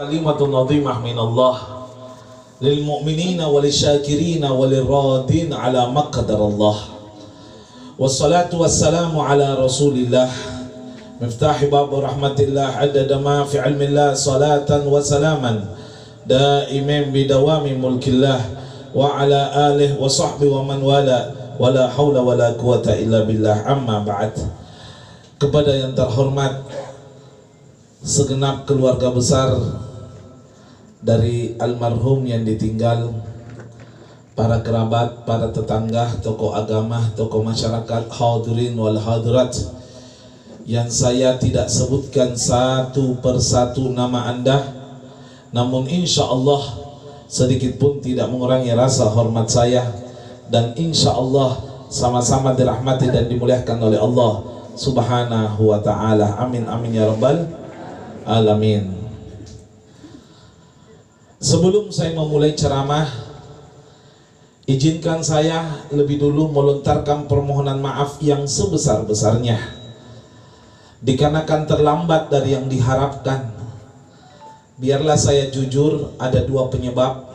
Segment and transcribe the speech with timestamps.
[0.00, 1.56] كلمة عظيمة من الله.
[2.64, 6.76] للمؤمنين وللشاكرين وللرادين على ما قدر الله.
[8.00, 10.28] والصلاة والسلام على رسول الله.
[11.20, 15.68] مفتاح باب رحمة الله عدد ما في علم الله صلاة وسلاما.
[16.24, 18.40] دائما بدوام ملك الله.
[18.96, 21.60] وعلى آله وصحبه ومن والاه.
[21.60, 23.68] ولا حول ولا قوة إلا بالله.
[23.68, 24.32] أما بعد
[25.36, 26.56] kepada yang terhormat
[28.00, 29.52] segenap keluarga besar
[31.00, 33.12] dari almarhum yang ditinggal
[34.36, 39.52] para kerabat, para tetangga, tokoh agama, tokoh masyarakat, hadirin wal hadirat
[40.68, 44.80] yang saya tidak sebutkan satu persatu nama anda
[45.50, 46.62] namun insya Allah
[47.26, 49.82] sedikit pun tidak mengurangi rasa hormat saya
[50.46, 51.58] dan insya Allah
[51.90, 54.46] sama-sama dirahmati dan dimuliakan oleh Allah
[54.78, 56.38] subhanahu wa ta'ala.
[56.38, 57.50] Amin amin ya rabbal
[58.26, 58.99] alamin
[61.40, 63.08] Sebelum saya memulai ceramah,
[64.68, 69.56] izinkan saya lebih dulu melontarkan permohonan maaf yang sebesar-besarnya.
[71.00, 73.56] Dikarenakan terlambat dari yang diharapkan.
[74.76, 77.32] Biarlah saya jujur, ada dua penyebab.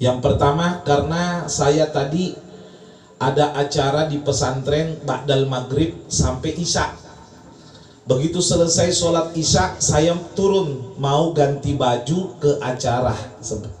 [0.00, 2.32] Yang pertama karena saya tadi
[3.20, 7.09] ada acara di pesantren Ba'dal Maghrib sampai Isya
[8.10, 13.14] Begitu selesai sholat isya, saya turun mau ganti baju ke acara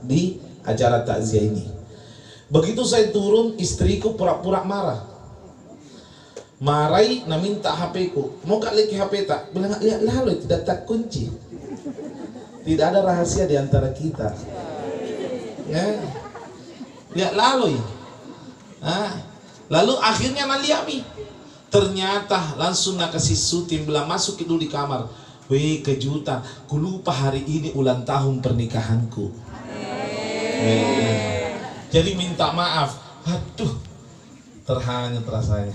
[0.06, 1.66] di acara takziah ini.
[2.46, 5.02] Begitu saya turun, istriku pura-pura marah.
[6.62, 8.38] Marai na minta HP ku.
[8.46, 9.50] Mau kak lagi HP tak?
[9.50, 11.26] Bilang lihat lalu tidak tak kunci.
[12.62, 14.30] Tidak ada rahasia di antara kita.
[15.66, 16.06] Ya.
[17.18, 17.82] Lihat lalu.
[18.78, 19.10] Nah,
[19.66, 21.02] lalu akhirnya naliami
[21.70, 25.06] Ternyata langsung nak kasih sutim bilang masuk dulu di kamar.
[25.46, 29.30] Wih kejutan, ku lupa hari ini ulang tahun pernikahanku.
[30.62, 31.54] Wih.
[31.90, 32.98] Jadi minta maaf.
[33.26, 33.78] Aduh,
[34.66, 35.74] terhanyut rasanya.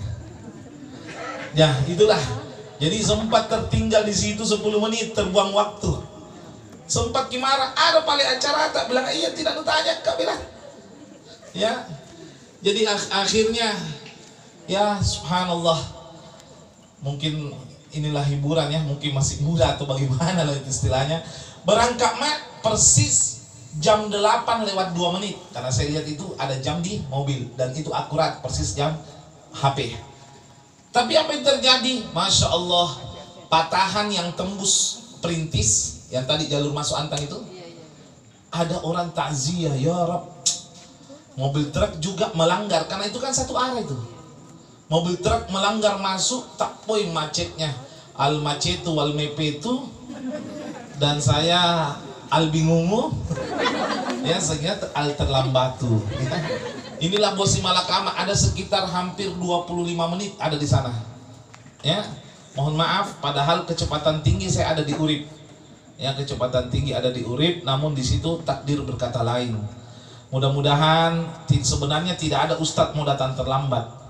[1.56, 2.20] Ya itulah.
[2.76, 5.92] Jadi sempat tertinggal di situ 10 menit terbuang waktu.
[6.86, 7.72] Sempat gimana?
[7.72, 10.42] Ada paling acara tak bilang iya tidak ditanya kak bilang.
[11.56, 11.88] Ya.
[12.60, 13.72] Jadi ak akhirnya
[14.66, 15.78] ya subhanallah.
[17.06, 17.54] Mungkin
[17.94, 21.22] inilah hiburan ya mungkin masih muda atau bagaimana lah itu istilahnya.
[21.66, 23.46] Berangkat mak persis
[23.78, 24.18] jam 8
[24.68, 25.38] lewat 2 menit.
[25.54, 28.98] Karena saya lihat itu ada jam di mobil dan itu akurat persis jam
[29.56, 29.96] HP
[30.96, 32.08] tapi apa yang terjadi?
[32.16, 32.96] Masya Allah
[33.52, 37.36] patahan yang tembus perintis yang tadi jalur masuk antang itu.
[38.48, 40.32] Ada orang takziah ya Rab.
[41.36, 43.92] Mobil truk juga melanggar karena itu kan satu arah itu
[44.86, 47.74] mobil truk melanggar masuk tak poin macetnya.
[48.16, 49.90] Al macetu wal mepetu.
[51.02, 51.94] Dan saya
[52.32, 53.12] al bingungu.
[54.26, 56.02] Ya sehingga al terlambatu.
[57.04, 58.16] Inilah bosi malakama.
[58.16, 60.94] Ada sekitar hampir 25 menit ada di sana.
[61.86, 62.02] Ya
[62.56, 65.28] mohon maaf padahal kecepatan tinggi saya ada di urip
[66.00, 69.60] ya kecepatan tinggi ada di urip namun di situ takdir berkata lain.
[70.32, 74.05] Mudah-mudahan sebenarnya tidak ada ustadz mau datang terlambat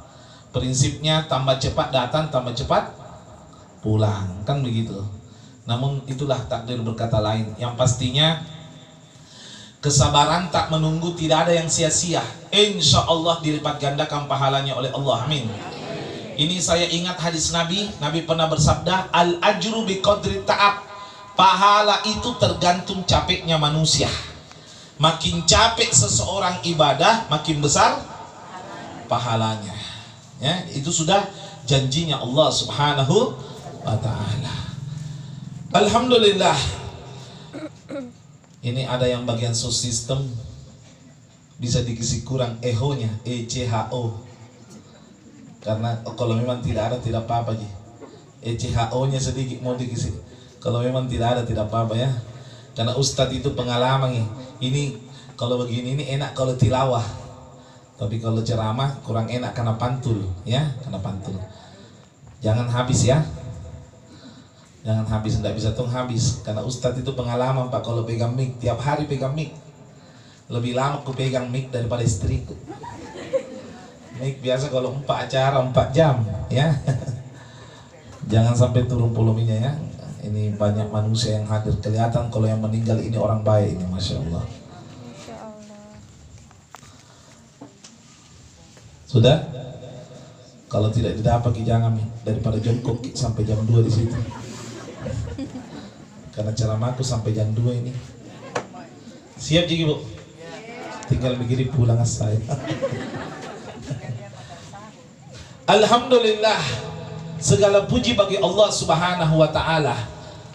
[0.55, 2.95] prinsipnya tambah cepat datang tambah cepat
[3.83, 4.47] pulang.
[4.47, 4.95] Kan begitu.
[5.67, 7.51] Namun itulah takdir berkata lain.
[7.59, 8.39] Yang pastinya
[9.83, 12.23] kesabaran tak menunggu tidak ada yang sia-sia.
[12.55, 15.27] Insya Allah dilipat gandakan pahalanya oleh Allah.
[15.27, 15.51] Amin.
[16.39, 17.91] Ini saya ingat hadis Nabi.
[17.99, 20.87] Nabi pernah bersabda al ajru bi qadri ta'ab.
[21.35, 24.07] Pahala itu tergantung capeknya manusia.
[24.95, 27.99] Makin capek seseorang ibadah makin besar
[29.11, 29.84] pahalanya
[30.39, 31.23] ya itu sudah
[31.63, 33.33] janjinya Allah Subhanahu
[33.81, 34.55] wa taala.
[35.75, 36.55] Alhamdulillah.
[38.65, 40.25] Ini ada yang bagian system.
[41.55, 44.19] Bisa dikisi kurang eho-nya E C H O.
[45.63, 47.55] Karena kalau memang tidak ada tidak apa-apa
[48.43, 50.13] E C H O nya sedikit mau dikisi
[50.61, 52.11] kalau memang tidak ada tidak apa-apa ya.
[52.75, 54.13] Karena ustadz itu pengalaman
[54.59, 54.99] ini
[55.39, 57.03] kalau begini ini enak kalau tilawah
[57.95, 61.39] tapi kalau ceramah kurang enak karena pantul, ya, karena pantul.
[62.43, 63.23] Jangan habis ya.
[64.85, 66.43] Jangan habis, tidak bisa tong habis.
[66.43, 69.55] Karena Ustadz itu pengalaman Pak, kalau pegang mic, tiap hari pegang mic.
[70.51, 72.53] Lebih lama aku pegang mic daripada istriku.
[74.19, 76.21] Mic biasa kalau empat acara, empat jam,
[76.51, 76.75] ya.
[78.31, 79.73] Jangan sampai turun volumenya ya.
[80.21, 81.79] Ini banyak manusia yang hadir.
[81.79, 84.64] Kelihatan kalau yang meninggal ini orang baik ini, Masya Allah.
[89.15, 89.47] Sudah?
[90.67, 91.95] Kalau tidak didapat jangan
[92.27, 94.17] daripada jongkok sampai jam 2 di situ.
[96.35, 97.95] Karena ceramahku sampai jam 2 ini.
[99.39, 100.03] Siap jadi bu?
[101.07, 102.35] Tinggal begini pulang saya.
[105.79, 106.59] Alhamdulillah
[107.39, 109.95] segala puji bagi Allah Subhanahu wa taala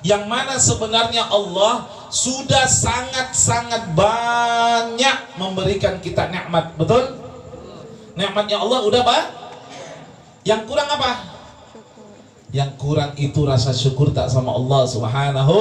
[0.05, 7.20] yang mana sebenarnya Allah sudah sangat-sangat banyak memberikan kita nikmat, betul?
[8.21, 9.23] Nikmatnya Allah udah pak?
[10.45, 11.11] Yang kurang apa?
[12.53, 15.59] Yang kurang itu rasa syukur tak sama Allah Subhanahu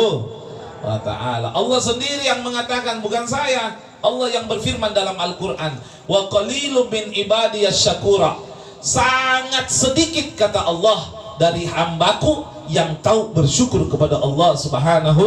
[0.84, 1.56] wa taala.
[1.56, 3.80] Allah sendiri yang mengatakan bukan saya.
[4.00, 5.76] Allah yang berfirman dalam Al-Qur'an,
[6.08, 14.20] "Wa qalilun min ibadiyas syakura." sangat sedikit kata Allah dari hambaku yang tahu bersyukur kepada
[14.20, 15.26] Allah Subhanahu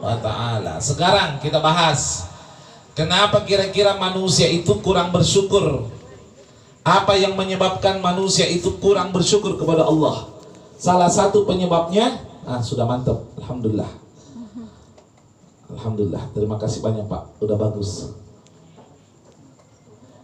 [0.00, 0.80] wa taala.
[0.80, 2.28] Sekarang kita bahas
[2.96, 5.88] kenapa kira-kira manusia itu kurang bersyukur?
[6.88, 10.24] Apa yang menyebabkan manusia itu kurang bersyukur kepada Allah?
[10.80, 13.92] Salah satu penyebabnya, ah sudah mantap, alhamdulillah.
[15.68, 18.08] Alhamdulillah, terima kasih banyak Pak, udah bagus.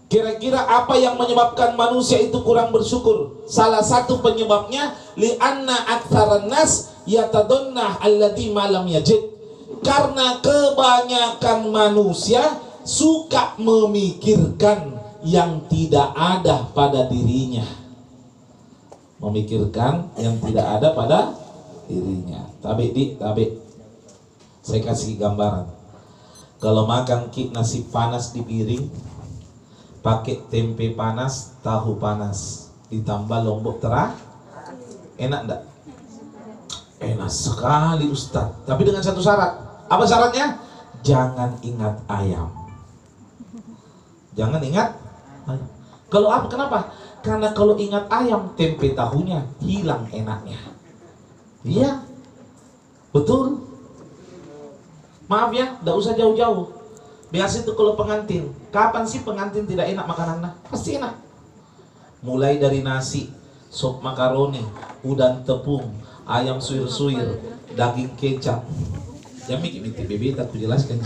[0.09, 3.45] Kira-kira apa yang menyebabkan manusia itu kurang bersyukur?
[3.45, 9.21] Salah satu penyebabnya li'anna aktsaran nas yatadunna alladhi malam yajid.
[9.85, 12.41] Karena kebanyakan manusia
[12.89, 14.94] suka memikirkan
[15.25, 17.65] yang tidak ada pada dirinya.
[19.19, 21.33] Memikirkan yang tidak ada pada
[21.89, 22.45] dirinya.
[22.61, 23.57] Tabe di, tabe.
[24.61, 25.65] Saya kasih gambaran.
[26.61, 28.89] Kalau makan nasi panas di piring,
[30.05, 34.13] pakai tempe panas, tahu panas, ditambah lombok terah,
[35.21, 35.63] enak enggak?
[37.05, 38.49] Enak sekali Ustaz.
[38.65, 39.61] Tapi dengan satu syarat.
[39.89, 40.57] Apa syaratnya?
[41.05, 42.49] Jangan ingat ayam.
[44.33, 45.04] Jangan ingat
[46.09, 46.47] Kalau apa?
[46.49, 46.79] Kenapa?
[47.25, 50.61] Karena kalau ingat ayam, tempe tahunya hilang enaknya.
[51.65, 52.05] Iya.
[53.11, 53.65] Betul.
[55.25, 56.85] Maaf ya, tidak usah jauh-jauh
[57.35, 60.55] Biasa itu kalau pengantin, kapan sih pengantin tidak enak makanannya?
[60.71, 61.19] Pasti enak.
[62.23, 63.27] Mulai dari nasi,
[63.67, 64.63] sop makaroni,
[65.03, 65.99] udang tepung,
[66.31, 67.43] ayam suir-suir,
[67.75, 68.63] daging kecap.
[69.51, 71.03] Ya mikir mikir bebe aku jelaskan.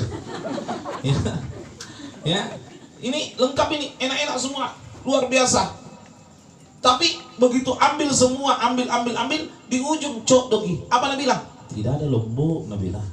[1.09, 1.17] ya.
[2.29, 2.41] ya,
[3.03, 4.75] ini lengkap ini, enak-enak semua,
[5.07, 5.75] luar biasa.
[6.79, 10.75] Tapi begitu ambil semua, ambil, ambil, ambil, di ujung cok dogi.
[10.87, 11.43] Apa Nabi bilang?
[11.69, 13.09] Tidak ada lombok Nabi bilang.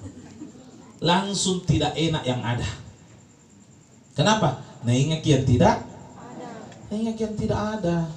[1.01, 2.65] Langsung tidak enak yang ada.
[4.15, 4.63] Kenapa?
[4.87, 5.83] Nah ingat yang tidak
[6.87, 8.07] Nah ingat yang tidak ada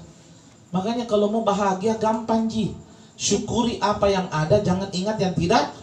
[0.71, 2.71] Makanya kalau mau bahagia gampang Ji
[3.19, 5.75] Syukuri apa yang ada Jangan ingat yang tidak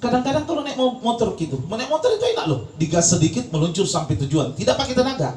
[0.00, 2.72] Kadang-kadang kalau naik motor gitu Naik motor itu enak loh.
[2.80, 4.56] Digas sedikit meluncur sampai tujuan.
[4.56, 5.36] Tidak pakai tenaga.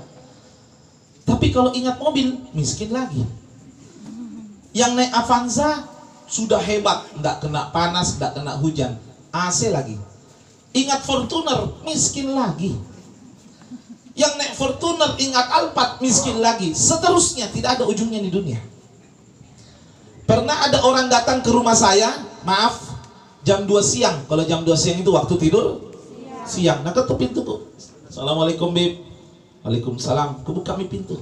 [1.28, 3.28] Tapi kalau ingat mobil Miskin lagi.
[4.72, 5.84] Yang naik Avanza
[6.32, 7.04] Sudah hebat.
[7.20, 8.96] Nggak kena panas Nggak kena hujan.
[9.36, 10.00] AC lagi.
[10.72, 12.72] Ingat Fortuner Miskin lagi.
[14.16, 16.72] Yang naik Fortuner ingat Alphard miskin lagi.
[16.78, 18.62] Seterusnya tidak ada ujungnya di dunia.
[20.30, 22.14] Pernah ada orang datang ke rumah saya,
[22.46, 22.93] maaf,
[23.44, 24.18] jam 2 siang.
[24.26, 25.92] Kalau jam 2 siang itu waktu tidur
[26.48, 26.82] siang.
[26.82, 27.70] Nah ketuk pintuku.
[28.08, 29.04] Assalamualaikum Bib.
[29.64, 30.44] Waalaikumsalam.
[30.44, 31.20] Kebuka mi pintu.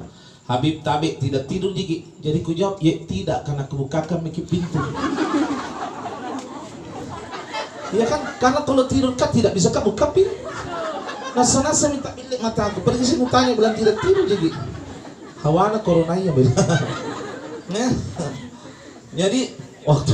[0.50, 4.78] Habib Tabe tidak tidur jadi jadi ku jawab ya tidak karena kebukakan mikir pintu.
[7.92, 10.32] Ya kan karena kalau tidur kan tidak bisa kebuka pintu.
[11.36, 12.80] Nah sana saya minta milik mata aku.
[12.88, 14.48] Pergi sini tanya bilang tidak tidur jadi.
[15.44, 16.56] Hawana corona ya bilang.
[17.72, 17.88] Nah,
[19.16, 19.56] jadi
[19.88, 20.12] waktu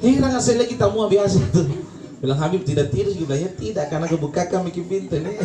[0.00, 1.62] Hira nggak saya lagi tamu biasa itu.
[2.20, 5.36] Bilang Habib tidak tidur juga ya tidak karena kebuka kami pintu nih.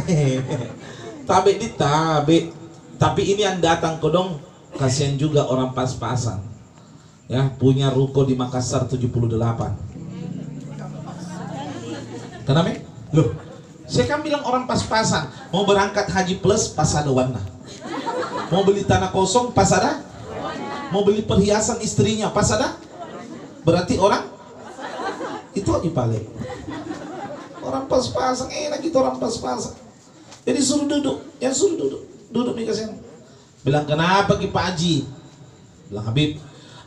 [1.30, 2.52] tabe di tabe.
[2.96, 4.40] Tapi ini yang datang kodong
[4.80, 6.40] kasihan juga orang pas-pasan.
[7.26, 9.26] Ya, punya ruko di Makassar 78.
[12.46, 12.70] Kenapa?
[13.12, 13.34] Loh,
[13.90, 17.42] saya kan bilang orang pas-pasan, mau berangkat haji plus pas ada warna.
[18.54, 20.06] Mau beli tanah kosong pas ada?
[20.94, 22.78] Mau beli perhiasan istrinya pas ada?
[23.66, 24.35] Berarti orang
[25.82, 26.26] itu paling.
[27.66, 29.74] Orang pas-pasan enak gitu orang pas-pasan.
[30.46, 32.96] Jadi suruh duduk, ya suruh duduk, duduk nih ke sini.
[33.66, 34.96] Bilang kenapa ki Pak Haji?
[35.90, 36.38] Bilang Habib,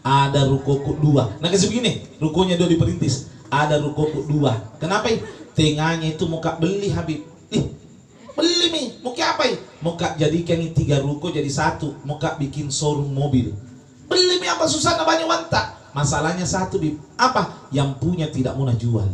[0.07, 1.35] ada rukoku dua.
[1.43, 3.27] Nah kasih begini, rukonya dua diperintis.
[3.51, 4.55] Ada rukoku dua.
[4.79, 5.11] Kenapa?
[5.59, 7.67] tengahnya itu muka beli Habib Ih,
[8.39, 9.51] beli mi muka apa
[9.83, 13.51] muka jadikan tiga ruko jadi satu muka bikin showroom mobil
[14.07, 19.07] beli mi apa susah banyak wanta masalahnya satu Bib apa yang punya tidak mau jual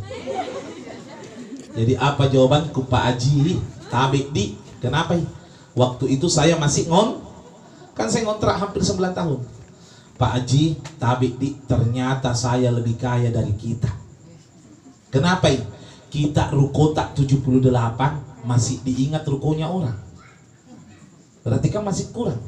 [1.75, 3.59] jadi apa jawabanku Pak Aji
[3.91, 5.19] tabik di kenapa
[5.75, 7.19] waktu itu saya masih ngon
[7.95, 9.39] kan saya ngontrak hampir 9 tahun
[10.15, 14.05] Pak Aji tabik di ternyata saya lebih kaya dari kita
[15.15, 15.47] Kenapa?
[16.11, 17.71] Kita ruko tak 78
[18.43, 19.95] masih diingat rukonya orang.
[21.47, 22.43] Berarti kan masih kurang.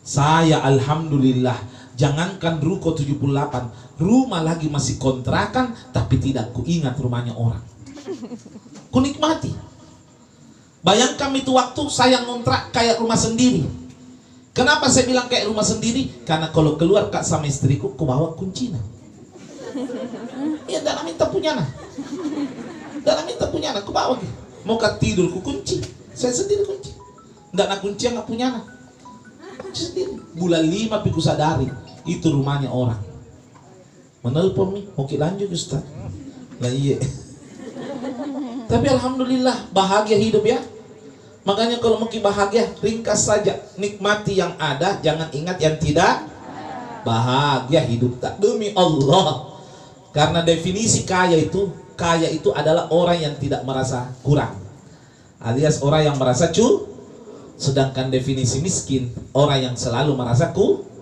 [0.00, 1.60] Saya alhamdulillah
[1.94, 7.62] jangankan ruko 78, rumah lagi masih kontrakan tapi tidak kuingat rumahnya orang.
[8.90, 9.50] Ku nikmati.
[10.84, 13.64] Bayangkan itu waktu saya ngontrak kayak rumah sendiri.
[14.54, 16.22] Kenapa saya bilang kayak rumah sendiri?
[16.22, 18.78] Karena kalau keluar kak sama istriku, ku bawa kuncinya.
[20.70, 21.66] Iya dalam minta punya nah.
[23.02, 24.20] Dalam minta punya nah, aku bawa.
[24.62, 25.82] Mau ke tidur ku kunci.
[26.14, 26.94] Saya sendiri kunci.
[27.50, 28.64] Nggak nak kunci nggak punya nah.
[29.58, 30.14] Kunci sendiri.
[30.38, 33.00] Bulan lima piku sadari itu rumahnya orang.
[34.24, 35.84] Menelpon nih, kita lanjut Ustaz.
[36.60, 36.96] Lah iya.
[38.64, 40.60] Tapi alhamdulillah bahagia hidup ya.
[41.44, 43.60] Makanya kalau mau bahagia, ringkas saja.
[43.76, 46.24] Nikmati yang ada, jangan ingat yang tidak.
[47.04, 49.52] Bahagia hidup tak demi Allah.
[50.16, 51.68] Karena definisi kaya itu,
[52.00, 54.56] kaya itu adalah orang yang tidak merasa kurang.
[55.36, 56.88] Alias orang yang merasa cu.
[57.60, 60.93] Sedangkan definisi miskin, orang yang selalu merasa ku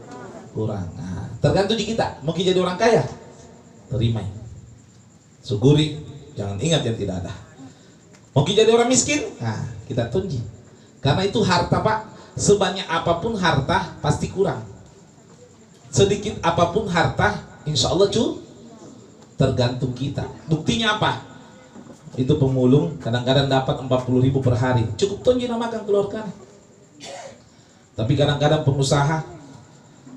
[0.53, 0.87] kurang.
[0.95, 2.21] Nah, tergantung di kita.
[2.23, 3.03] Mau jadi orang kaya,
[3.89, 4.23] terima.
[5.43, 5.99] Syukuri,
[6.39, 7.33] jangan ingat yang tidak ada.
[8.33, 9.27] Mau jadi orang miskin?
[9.41, 10.41] Nah, kita tunji.
[11.03, 11.99] Karena itu harta pak,
[12.39, 14.63] sebanyak apa pun harta pasti kurang.
[15.93, 18.41] Sedikit apa pun harta, insya Allah cu,
[19.37, 20.25] tergantung kita.
[20.47, 21.27] Buktinya apa?
[22.17, 24.85] Itu pemulung kadang-kadang dapat 40 ribu per hari.
[25.01, 26.29] Cukup tunji namakan keluarkan.
[27.93, 29.42] Tapi kadang-kadang pengusaha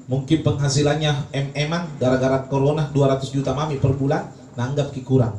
[0.05, 5.37] mungkin penghasilannya em-eman gara-gara corona 200 juta mami per bulan nanggap ki kurang.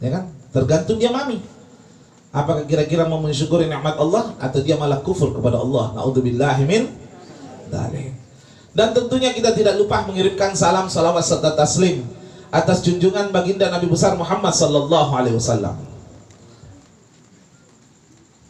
[0.00, 0.24] Ya kan?
[0.52, 1.40] Tergantung dia mami.
[2.32, 5.96] Apakah kira-kira mau mensyukuri nikmat Allah atau dia malah kufur kepada Allah?
[5.96, 6.92] Nauzubillahi min
[8.76, 12.04] Dan tentunya kita tidak lupa mengirimkan salam, salawat serta taslim
[12.52, 15.80] atas junjungan baginda Nabi besar Muhammad sallallahu alaihi wasallam.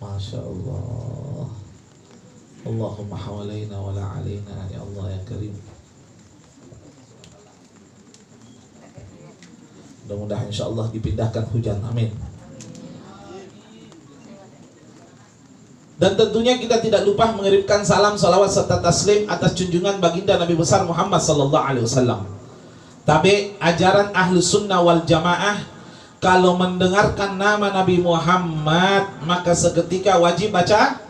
[0.02, 1.05] Masya Allah.
[2.66, 5.54] Allahumma hawalaina wa la alaina ya Allah ya Karim.
[10.06, 11.78] Mudah-mudahan insya Allah dipindahkan hujan.
[11.86, 12.10] Amin.
[15.96, 20.84] Dan tentunya kita tidak lupa mengirimkan salam, salawat serta taslim atas junjungan baginda Nabi besar
[20.84, 22.28] Muhammad sallallahu alaihi wasallam.
[23.06, 25.62] Tapi ajaran ahlu sunnah wal jamaah
[26.18, 31.05] kalau mendengarkan nama Nabi Muhammad maka seketika wajib baca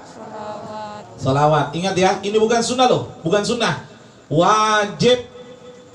[1.17, 1.73] salawat.
[1.77, 3.85] Ingat ya, ini bukan sunnah loh, bukan sunnah.
[4.31, 5.27] Wajib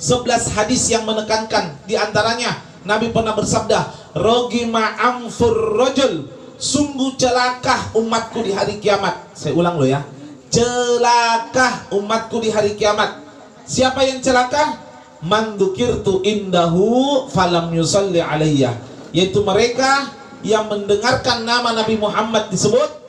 [0.01, 6.25] 11 hadis yang menekankan di antaranya Nabi pernah bersabda, "Rogi ma'amfur rojul."
[6.61, 9.33] Sungguh celaka umatku di hari kiamat.
[9.33, 10.05] Saya ulang loh ya.
[10.53, 13.17] Celaka umatku di hari kiamat.
[13.65, 14.77] Siapa yang celaka?
[15.25, 18.77] Mandukirtu indahu falam yusalli alayya.
[19.09, 20.13] Yaitu mereka
[20.45, 23.00] yang mendengarkan nama Nabi Muhammad disebut.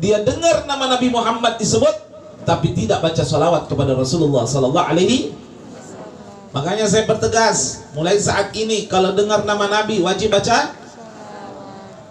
[0.00, 2.12] Dia dengar nama Nabi Muhammad disebut.
[2.42, 5.30] Tapi tidak baca salawat kepada Rasulullah Sallallahu Alaihi
[6.50, 10.74] Makanya saya bertegas, mulai saat ini kalau dengar nama Nabi wajib baca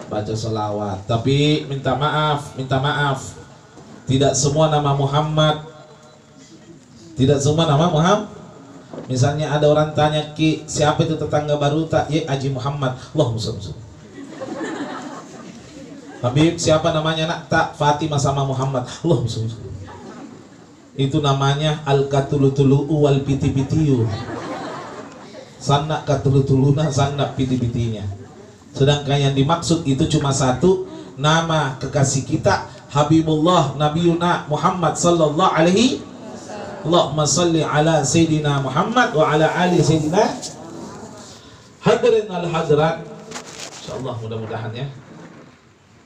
[0.09, 1.05] baca selawat.
[1.05, 3.37] Tapi minta maaf, minta maaf.
[4.09, 5.71] Tidak semua nama Muhammad
[7.21, 8.33] tidak semua nama Muhammad.
[9.05, 12.09] Misalnya ada orang tanya Ki, siapa itu tetangga baru tak?
[12.09, 12.97] Ya Haji Muhammad.
[12.97, 13.55] Allah musuh
[16.21, 17.39] Habib, siapa namanya nak?
[17.49, 18.85] Tak, Fatimah sama Muhammad.
[18.85, 19.19] Allah
[20.99, 24.03] itu namanya al katulutulu wal piti pitiu
[25.55, 28.03] sanak katulutuluna sanak piti pitinya
[28.75, 36.03] sedangkan yang dimaksud itu cuma satu nama kekasih kita Habibullah Nabiuna Muhammad sallallahu alaihi
[36.81, 40.33] Allahumma salli ala Sayyidina Muhammad wa ala ali Sayyidina.
[41.77, 43.05] Hadirin al-hadirat
[43.85, 44.89] InsyaAllah mudah-mudahan ya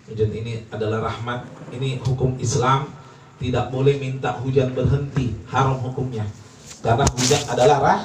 [0.06, 2.94] Hujan ini adalah rahmat Ini hukum Islam.
[3.42, 6.24] Tidak boleh minta hujan berhenti haram hukumnya.
[6.86, 8.02] Karena hujan adalah rah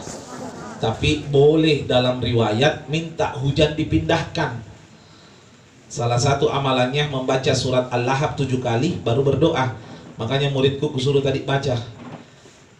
[0.81, 4.65] tapi boleh dalam riwayat minta hujan dipindahkan.
[5.93, 9.77] Salah satu amalannya membaca surat Al-Lahab tujuh kali baru berdoa.
[10.17, 11.77] Makanya muridku kusuruh tadi baca.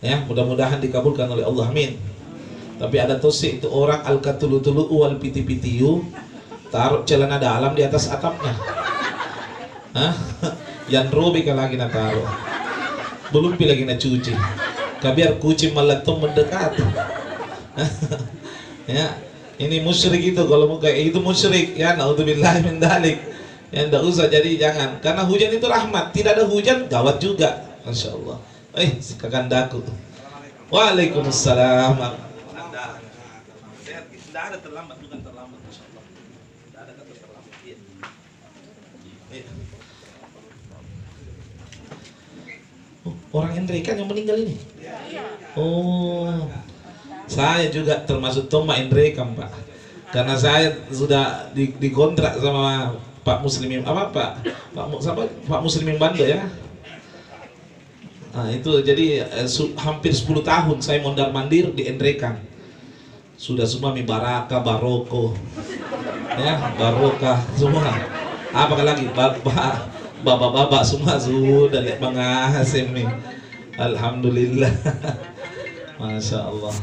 [0.01, 2.01] Ya mudah-mudahan dikabulkan oleh Allah amin.
[2.81, 6.09] Tapi ada tosi itu orang al katulu-tulu wal piti-pitiu
[6.73, 8.57] taruh celana dalam di atas atapnya
[9.91, 10.15] Hah?
[10.93, 12.27] yang robi lagi nak taruh.
[13.31, 14.33] Belum pilih lagi nak cuci.
[15.01, 16.77] Kabiar kucing meletum mendekat.
[18.91, 19.15] Ya
[19.55, 21.79] ini musyrik itu kalau mau kayak itu musyrik.
[21.79, 23.23] Ya naudzubillah min dalik
[23.71, 24.99] ya tidak usah jadi jangan.
[24.99, 26.11] Karena hujan itu rahmat.
[26.11, 27.71] Tidak ada hujan gawat juga.
[27.87, 28.43] Masya Allah
[28.75, 29.83] eh si kakandaku.
[30.71, 31.99] Waalaikumsalam.
[34.31, 35.59] Tidak ada terlambat bukan terlambat
[43.01, 44.57] Oh, orang Endrekan yang meninggal ini?
[45.55, 46.27] Oh,
[47.31, 49.51] saya juga termasuk Toma Endrekan Pak.
[50.11, 54.31] Karena saya sudah di, dikontrak sama Pak Muslimin apa Pak
[54.75, 56.51] Pak siapa Pak Muslimin Bando ya.
[58.31, 62.39] Nah, itu jadi eh, su, hampir 10 tahun saya mondar mandir di Endrekan.
[63.35, 65.35] Sudah semua mi baraka, baroko.
[66.39, 67.91] Ya, barokah semua.
[68.55, 69.07] Apa lagi?
[69.11, 71.17] Bapak bapak-bapak semua
[71.85, 73.09] lihat Bang Hasim nih.
[73.81, 74.73] Alhamdulillah.
[76.01, 76.75] Masya Allah.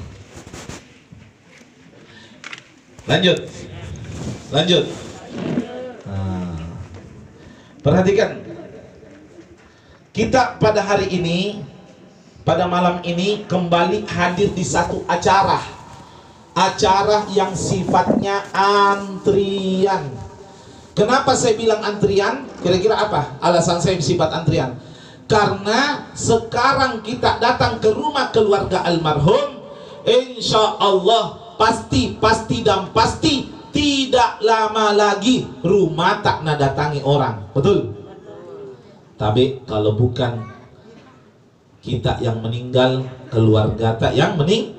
[3.08, 3.39] Lanjut.
[4.50, 4.86] Lanjut.
[6.06, 6.60] Nah.
[7.82, 8.41] Perhatikan.
[10.12, 11.62] Kita pada hari ini,
[12.41, 15.62] pada malam ini kembali hadir di satu acara.
[16.58, 20.26] Acara yang sifatnya antrian.
[20.98, 22.50] Kenapa saya bilang antrian?
[22.66, 24.82] Kira-kira apa alasan saya sifat antrian?
[25.30, 29.62] Karena sekarang kita datang ke rumah keluarga almarhum,
[30.01, 37.46] insya Allah pasti, pasti dan pasti tidak lama lagi rumah tak datangi orang.
[37.54, 37.94] Betul?
[39.22, 40.50] Tapi kalau bukan
[41.86, 44.74] kita yang meninggal, keluarga tak yang mening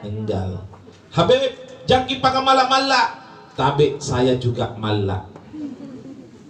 [0.00, 0.64] meninggal.
[1.12, 1.52] Habib,
[1.84, 3.20] jangki pakai malak-malak.
[3.54, 5.33] Tapi saya juga malak.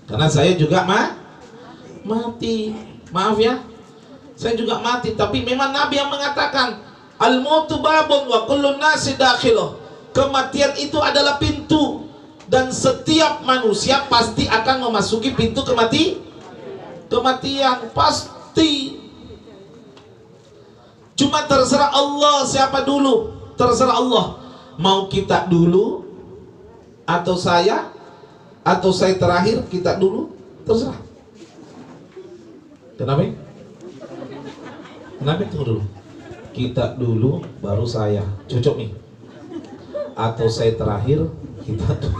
[0.04, 1.16] Karena saya juga ma
[2.04, 2.76] mati.
[3.14, 3.62] Maaf ya.
[4.34, 6.82] Saya juga mati, tapi memang Nabi yang mengatakan
[7.22, 9.78] al-mautu babun wa kullu nasi dakhiluh.
[10.10, 12.06] Kematian itu adalah pintu
[12.50, 16.18] dan setiap manusia pasti akan memasuki pintu kemati
[17.08, 18.98] kematian pasti.
[21.14, 24.42] Cuma terserah Allah siapa dulu, terserah Allah.
[24.74, 26.02] Mau kita dulu
[27.06, 27.93] atau saya
[28.64, 30.32] atau saya terakhir kita dulu
[30.64, 30.96] terserah.
[32.96, 33.28] Kenapa?
[35.20, 35.42] Kenapa?
[35.52, 35.82] Tunggu dulu.
[36.54, 38.24] Kita dulu baru saya.
[38.48, 38.90] Cocok nih.
[40.16, 41.28] Atau saya terakhir
[41.62, 42.18] kita dulu.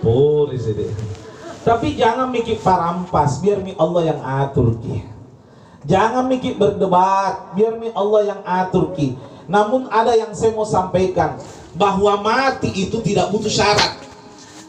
[0.00, 0.86] Polis ini
[1.66, 5.02] tapi jangan mikir parampas biar mi Allah yang atur ki.
[5.82, 9.18] Jangan mikir berdebat biar mi Allah yang atur ki.
[9.50, 11.34] Namun ada yang saya mau sampaikan
[11.74, 13.98] bahwa mati itu tidak butuh syarat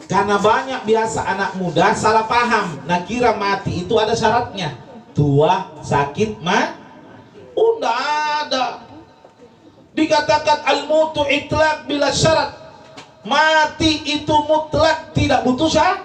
[0.08, 2.80] karena banyak biasa anak muda salah paham.
[2.88, 4.72] Nah kira mati itu ada syaratnya.
[5.12, 6.72] Tua, sakit, ma?
[7.52, 8.88] Oh, ada.
[9.92, 12.56] Dikatakan al-mutu itlak bila syarat.
[13.28, 16.00] Mati itu mutlak tidak butuh syarat.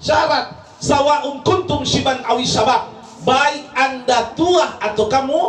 [0.00, 0.56] Syarat.
[0.80, 2.88] Sawa'un kuntum shiban awi syabab.
[3.28, 5.42] Baik anda tua atau kamu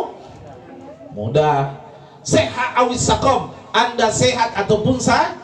[1.16, 1.80] muda.
[2.20, 3.54] Sehat awi sakom.
[3.74, 5.43] Anda sehat ataupun sah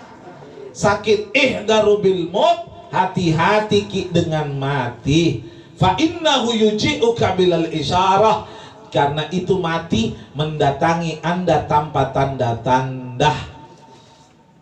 [0.73, 5.47] sakit ihdaru bil maut hati-hati ki dengan mati.
[5.79, 8.47] Fa innahu yuji'uka bilal isyarah.
[8.91, 13.31] Karena itu mati mendatangi anda tanpa tanda-tanda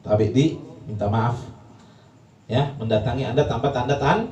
[0.05, 1.49] tapi di minta maaf.
[2.45, 4.29] Ya mendatangi anda tanpa tanda tan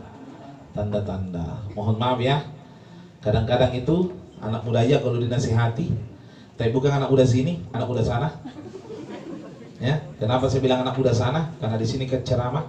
[0.76, 2.44] tanda-tanda mohon maaf ya.
[3.24, 5.88] Kadang-kadang itu anak muda ya kalau dinasihati.
[6.60, 8.36] Tapi bukan anak muda sini anak muda sana
[9.76, 11.52] Ya, kenapa saya bilang anak muda sana?
[11.60, 12.64] Karena di sini keceramah.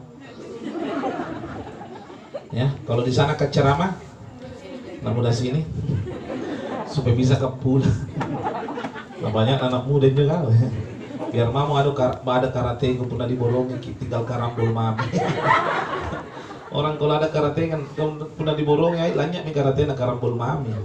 [2.52, 3.96] Ya, kalau di sana keceramah,
[5.00, 5.63] anak muda sini
[6.91, 7.96] supaya bisa ke pulang.
[9.24, 10.52] Nah, banyak anak muda juga.
[11.32, 15.08] Biar mau ada ada karate gue pernah diborongi tinggal karambol mami.
[16.72, 17.88] Orang kalau ada karate kan
[18.36, 20.76] pernah diborongi ay lanyak nih karate na karambol mami.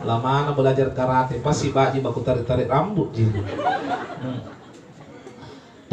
[0.00, 3.40] Lama belajar karate pasti baji baku tarik-tarik rambut jadi.
[4.22, 4.61] Hmm.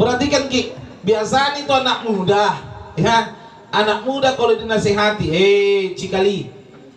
[0.00, 0.72] Perhatikan Ki,
[1.04, 2.56] biasanya itu anak muda,
[2.96, 3.36] ya.
[3.68, 6.48] Anak muda kalau dinasihati, hei Cikali,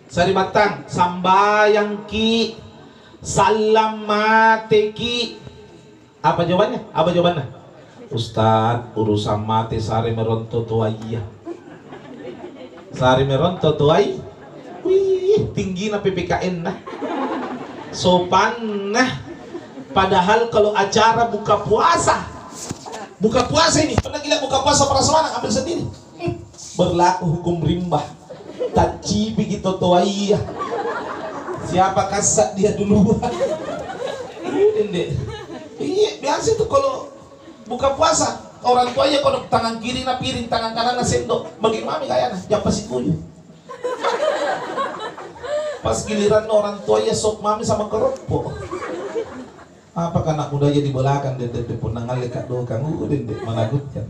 [0.08, 2.56] Sari Batang, sambayang Ki,
[3.20, 5.36] salam mate Ki.
[6.24, 6.80] Apa jawabannya?
[6.96, 7.46] Apa jawabannya?
[8.08, 11.20] Ustad, urusan mati sari meronto tuaya.
[12.96, 14.16] Sari meronto tuai.
[14.80, 16.76] Wih, tinggi na PPKN nah.
[17.92, 19.20] Sopan nah.
[19.92, 22.33] Padahal kalau acara buka puasa,
[23.22, 25.86] Buka puasa ini, pernah gila buka puasa para semana ambil sendiri.
[26.74, 28.02] Berlaku hukum rimba.
[28.74, 30.38] Taci begitu toaya.
[31.70, 32.74] Siapa kasat dia.
[32.74, 32.98] Ini
[35.74, 37.10] Iya, biasa itu kalau
[37.66, 41.46] buka puasa orang tua ya kalau tangan kiri na piring, tangan kanan na sendok.
[41.62, 43.14] Bagi mami kaya na, jangan pasti kuyu.
[45.84, 48.56] Pas giliran orang tua ya sok mami sama keropok
[49.94, 54.02] apa anak muda jadi belakang dan dia pun nangal lekat do kang udin dek managutkan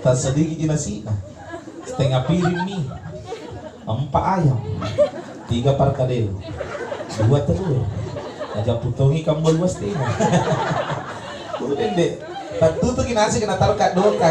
[0.00, 1.18] tak sedikit nah.
[1.84, 2.88] setengah piring mie
[3.84, 4.56] empat ayam
[5.52, 6.32] tiga parkadel
[7.20, 7.84] dua telur
[8.56, 10.12] aja putongi kambal luas tengah
[11.58, 12.10] Kemudian deh,
[12.62, 14.30] tak tutup nasi kena taruh kat doka.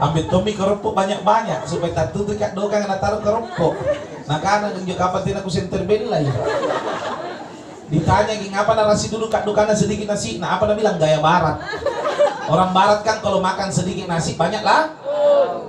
[0.00, 3.74] Ambil tomi keropok banyak-banyak supaya tak tutup kat doka kena taruh keropok.
[4.28, 6.34] Nah karena nunjuk kapan tidak aku bela ya.
[7.90, 11.58] Ditanya ging apa narasi dulu kat doka sedikit nasi, nah apa bilang gaya barat.
[12.46, 14.94] Orang barat kan kalau makan sedikit nasi banyak lah.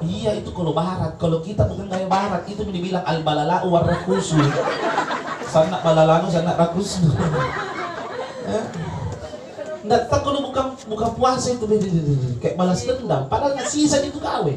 [0.05, 4.37] Iya itu kalau barat, kalau kita bukan gaya barat itu dibilang al balala war rakusu.
[5.49, 7.09] Sana balalanu sana rakusu.
[8.45, 8.63] Eh?
[9.81, 11.65] Nggak tahu kalau buka buka puasa itu
[12.37, 13.25] kayak balas dendam.
[13.25, 14.53] Padahal sisa itu gawe.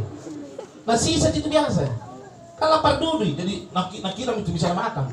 [1.00, 1.88] sisa itu biasa.
[2.60, 5.10] Kan lapar dulu, jadi nak nakira itu bisa makan.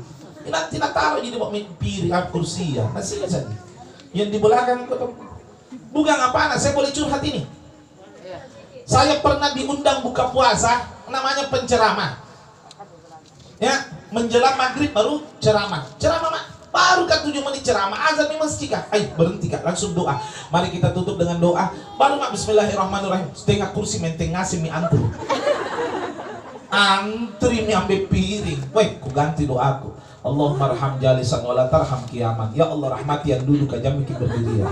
[0.48, 2.86] Nanti nak taruh jadi bawa piring, kursi ya.
[2.98, 3.46] sisa
[4.12, 4.90] Yang di belakang
[5.94, 7.46] bukan apa saya boleh curhat ini.
[8.88, 12.20] Saya pernah diundang buka puasa, namanya penceramah.
[13.62, 15.86] Ya, menjelang maghrib baru ceramah.
[16.02, 18.88] Ceramah mak Baru kan tujuh menit ceramah, azan di masjid kak.
[18.96, 20.16] Ayo berhenti kak, langsung doa.
[20.48, 21.68] Mari kita tutup dengan doa.
[22.00, 23.28] Baru mak Bismillahirrahmanirrahim.
[23.36, 25.04] Setengah kursi menteng ngasih mie antri.
[26.72, 28.72] Antri mie ambil piring.
[28.72, 29.92] Weh, ku ganti doaku.
[30.22, 32.54] Allahumma raham jalisan wala tarham kiamat.
[32.54, 34.70] Ya Allah rahmati yang duduk aja mikir berdiri ya.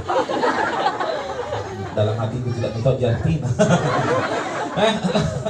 [1.98, 3.50] Dalam hatiku tidak tahu jantina.
[4.80, 4.96] Eh,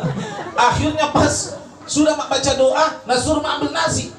[0.72, 1.54] akhirnya pas
[1.86, 4.10] sudah mak baca doa, nasur mak ambil nasi.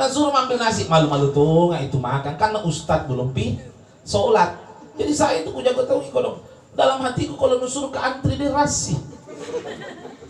[0.00, 3.60] Nah suruh ambil nasi malu-malu tuh nggak itu makan karena ustadz belum pi
[4.00, 4.56] sholat.
[4.96, 6.40] Jadi saya itu punya tahu kalau
[6.72, 8.96] dalam hatiku kalau nusur ke antri di rasi.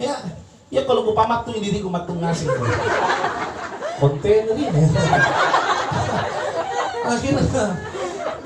[0.03, 0.19] Ya,
[0.71, 2.47] ya kalau ku pamat tuh diriku matung nasi.
[4.01, 4.81] Kontainer ini.
[7.11, 7.67] akhirnya,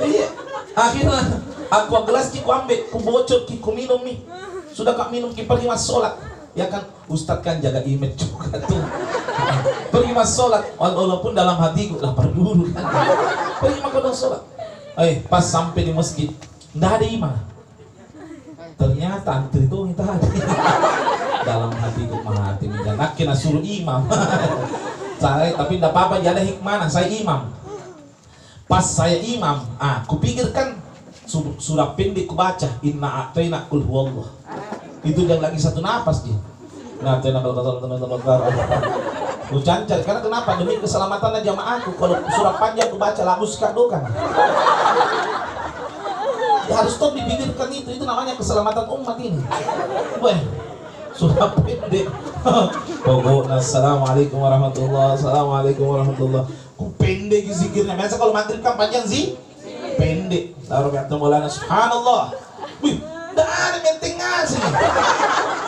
[0.01, 0.27] iya,
[0.73, 1.21] akhirnya
[1.69, 4.19] aku gelas kiku ambil, ku bocor kiku minum nih.
[4.75, 6.19] Sudah kak minum ki pergi mas sholat.
[6.59, 8.83] Ya kan Ustadz kan jaga image juga tuh.
[9.95, 10.67] Pergi mas sholat.
[10.81, 12.83] Walaupun dalam hatiku lapar dulu kan.
[13.63, 14.43] Pergi mas sholat.
[14.99, 16.27] Eh pas sampai di masjid
[16.75, 17.37] nggak ada imam.
[18.75, 20.27] Ternyata antri itu kita ada
[21.45, 24.09] dalam hatiku mati jangan kena suruh imam.
[25.23, 27.49] Saya tapi tidak apa-apa jadi hikmah saya imam.
[28.67, 30.77] Pas saya imam ah kupikirkan
[31.57, 34.29] surah pendek ku baca inna a'tayna kul huwallah.
[35.07, 36.37] Itu yang lagi satu napas dia.
[37.01, 37.81] Nah tenang kalau
[39.45, 40.57] Ku cancar karena kenapa?
[40.61, 41.95] Demi keselamatan jamaahku.
[41.97, 44.03] Kalau surat panjang ku baca lagu dokan
[46.69, 47.91] ya harus stop dipikirkan itu.
[47.97, 49.41] Itu namanya keselamatan umat ini.
[50.21, 50.39] Weh,
[51.15, 52.07] surat pendek
[53.01, 57.95] pokoknya assalamualaikum warahmatullah assalamualaikum warahmatullah ku pendek zikirnya?
[57.95, 59.39] Biasa kalau maghrib kan panjang sih?
[59.95, 60.59] Pendek.
[60.67, 62.35] Taruh kata maulana subhanallah.
[62.83, 62.99] Wih
[63.35, 64.63] tidak ada menteng ngasih.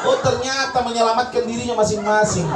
[0.07, 2.47] Oh ternyata menyelamatkan dirinya masing-masing.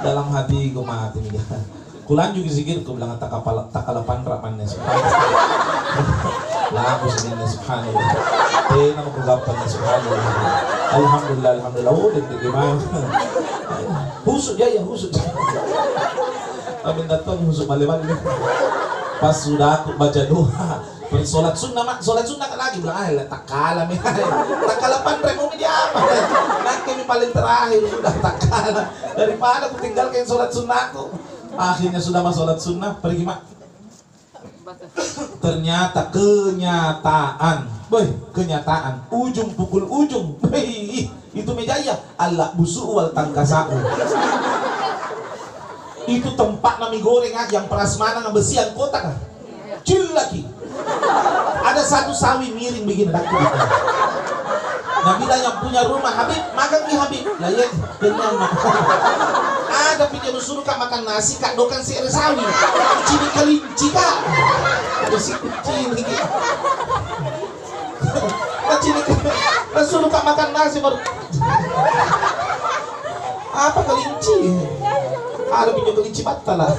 [0.00, 1.36] Dalam hati gue mati nih.
[2.08, 4.64] Kulan juga zikir, gue bilang tak kapal tak kalapan rapannya
[6.68, 8.08] Lah aku sebenarnya subhanallah.
[8.76, 10.20] Eh nama ku gampangnya subhanallah.
[10.92, 11.92] Alhamdulillah, alhamdulillah.
[11.96, 12.76] Oh, deg gimana?
[14.28, 15.12] Husuk ya ya husuk.
[16.84, 18.20] Tapi datang husuk balik-balik.
[19.18, 23.42] Pas sudah aku baca doa, Sholat sunnah mak, sholat sunnah kan lagi bilang ah tak
[23.48, 26.04] kalah mi, tak kalah pandai mau dia apa?
[26.60, 31.08] Nanti mi paling terakhir sudah tak kalah daripada aku tinggalkan sholat sunnahku.
[31.56, 33.40] Akhirnya sudah mas sholat sunnah pergi mak.
[35.40, 38.04] Ternyata kenyataan, boy
[38.36, 39.08] kenyataan.
[39.08, 40.68] Ujung pukul ujung, boy
[41.32, 43.72] itu meja ya Allah busuk wal tangkasau.
[46.08, 49.12] Itu tempat nami goreng ah, yang prasmanan besian kotak.
[49.12, 49.16] Ah.
[49.84, 50.44] Cil lagi.
[51.64, 53.12] Ada satu sawi miring begini
[54.98, 57.24] Nabila yang punya rumah Habib makan di Habib.
[57.38, 57.66] Lah ya
[58.02, 58.36] kenyang
[59.68, 62.42] ada pinjam suruh kak makan nasi kak dokan si sawi
[63.06, 64.14] cini kelinci kak.
[65.06, 65.90] Ada si kucing
[68.68, 69.00] nah cini
[69.74, 70.98] nah suruh kak makan nasi baru.
[73.58, 74.54] Apa kelinci?
[75.50, 76.70] Ada pinjam kelinci batal lah.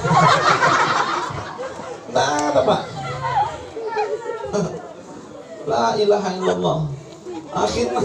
[2.08, 2.80] Tidak ada pak.
[5.68, 6.99] La ilaha illallah.
[7.50, 8.00] Akhirnya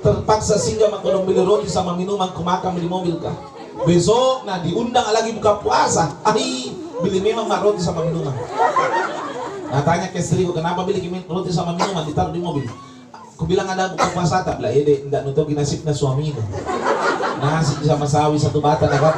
[0.00, 3.36] terpaksa singgah makan beli roti sama minuman ku makan di mobil kah.
[3.84, 6.16] Besok nah diundang lagi buka puasa.
[6.24, 8.32] Ahi, beli memang roti sama minuman.
[9.70, 12.66] Nah tanya ke istriku kenapa beli roti sama minuman ditaruh di mobil.
[13.36, 16.42] Ku bilang ada buka puasa tak lah ya deh tidak nutupi nasibnya suami itu.
[17.40, 19.16] Nasi sama sawi satu batang dapat.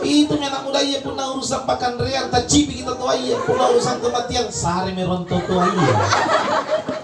[0.00, 4.48] Itu anak muda iya pun urusan pakan tak cipi kita tua iya pun urusan kematian
[4.48, 5.94] sehari meronto tua iya.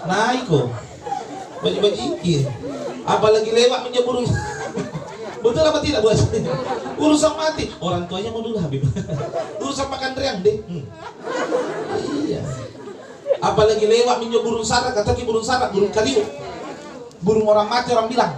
[0.09, 0.71] Nah iko
[1.57, 2.45] baju-baju iki.
[3.07, 4.21] apalagi lewat menyebur
[5.43, 6.17] betul apa tidak buat
[6.97, 7.71] urusan mati.
[7.79, 8.83] Orang tuanya mau dulu Habib.
[9.63, 10.57] Urusan makan riang deh.
[10.65, 10.83] Hmm.
[12.25, 12.41] iya.
[13.37, 16.25] Apalagi lewat minyak burung sarak kata burung sarak burung kaliu
[17.21, 18.31] burung orang mati orang bilang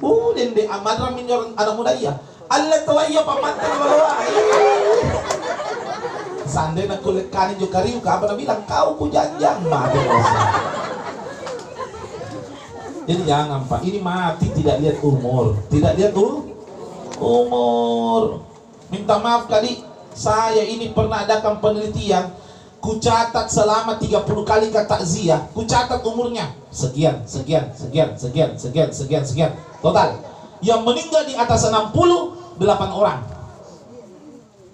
[0.00, 2.12] uh dende amadra minyak anak muda iya
[3.06, 4.12] Iya pamantan bawa
[6.46, 9.98] Sande nak kulit kanin juga kariu apa bilang kau ku janjang mati
[13.06, 13.86] jadi jangan pak.
[13.86, 15.54] Ini mati tidak lihat umur.
[15.70, 16.42] Tidak lihat tuh
[17.22, 18.42] umur.
[18.90, 22.34] Minta maaf kali saya ini pernah adakan penelitian
[22.82, 25.46] ku catat selama 30 kali kata zia.
[25.54, 26.50] Ku catat umurnya.
[26.74, 29.52] Sekian sekian sekian sekian sekian sekian sekian.
[29.78, 30.18] Total
[30.66, 33.22] yang meninggal di atas 60 8 orang.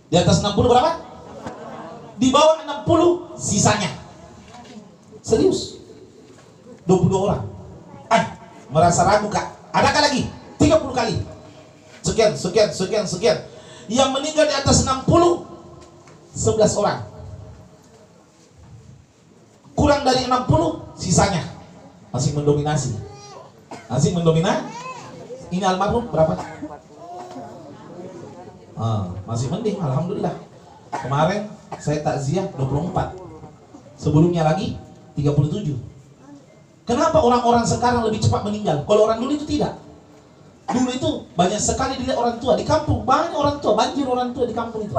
[0.09, 0.92] Di atas 60 berapa?
[2.16, 3.92] Di bawah 60 sisanya.
[5.20, 5.76] Serius?
[6.88, 7.44] 20 orang.
[8.09, 8.40] Ah
[8.72, 9.44] merasa ragu kak.
[9.76, 10.33] Adakah lagi?
[10.57, 11.16] 30 kali.
[12.00, 13.38] Sekian sekian sekian sekian.
[13.92, 15.05] Yang meninggal di atas 60
[16.33, 17.00] 11 orang.
[19.76, 21.44] Kurang dari 60 sisanya.
[22.09, 22.96] Masih mendominasi.
[23.92, 24.82] Masih mendominasi
[25.52, 26.34] ini almarhum berapa?
[28.72, 30.34] Ah, masih mending alhamdulillah.
[30.92, 33.16] Kemarin saya takziah 24
[33.96, 34.76] sebelumnya lagi
[35.16, 35.76] 37
[36.88, 38.84] kenapa orang-orang sekarang lebih cepat meninggal?
[38.84, 39.78] Kalau orang dulu itu tidak.
[40.72, 43.04] Dulu itu banyak sekali dilihat orang tua di kampung.
[43.04, 44.94] Banyak orang tua banjir orang tua di kampung itu.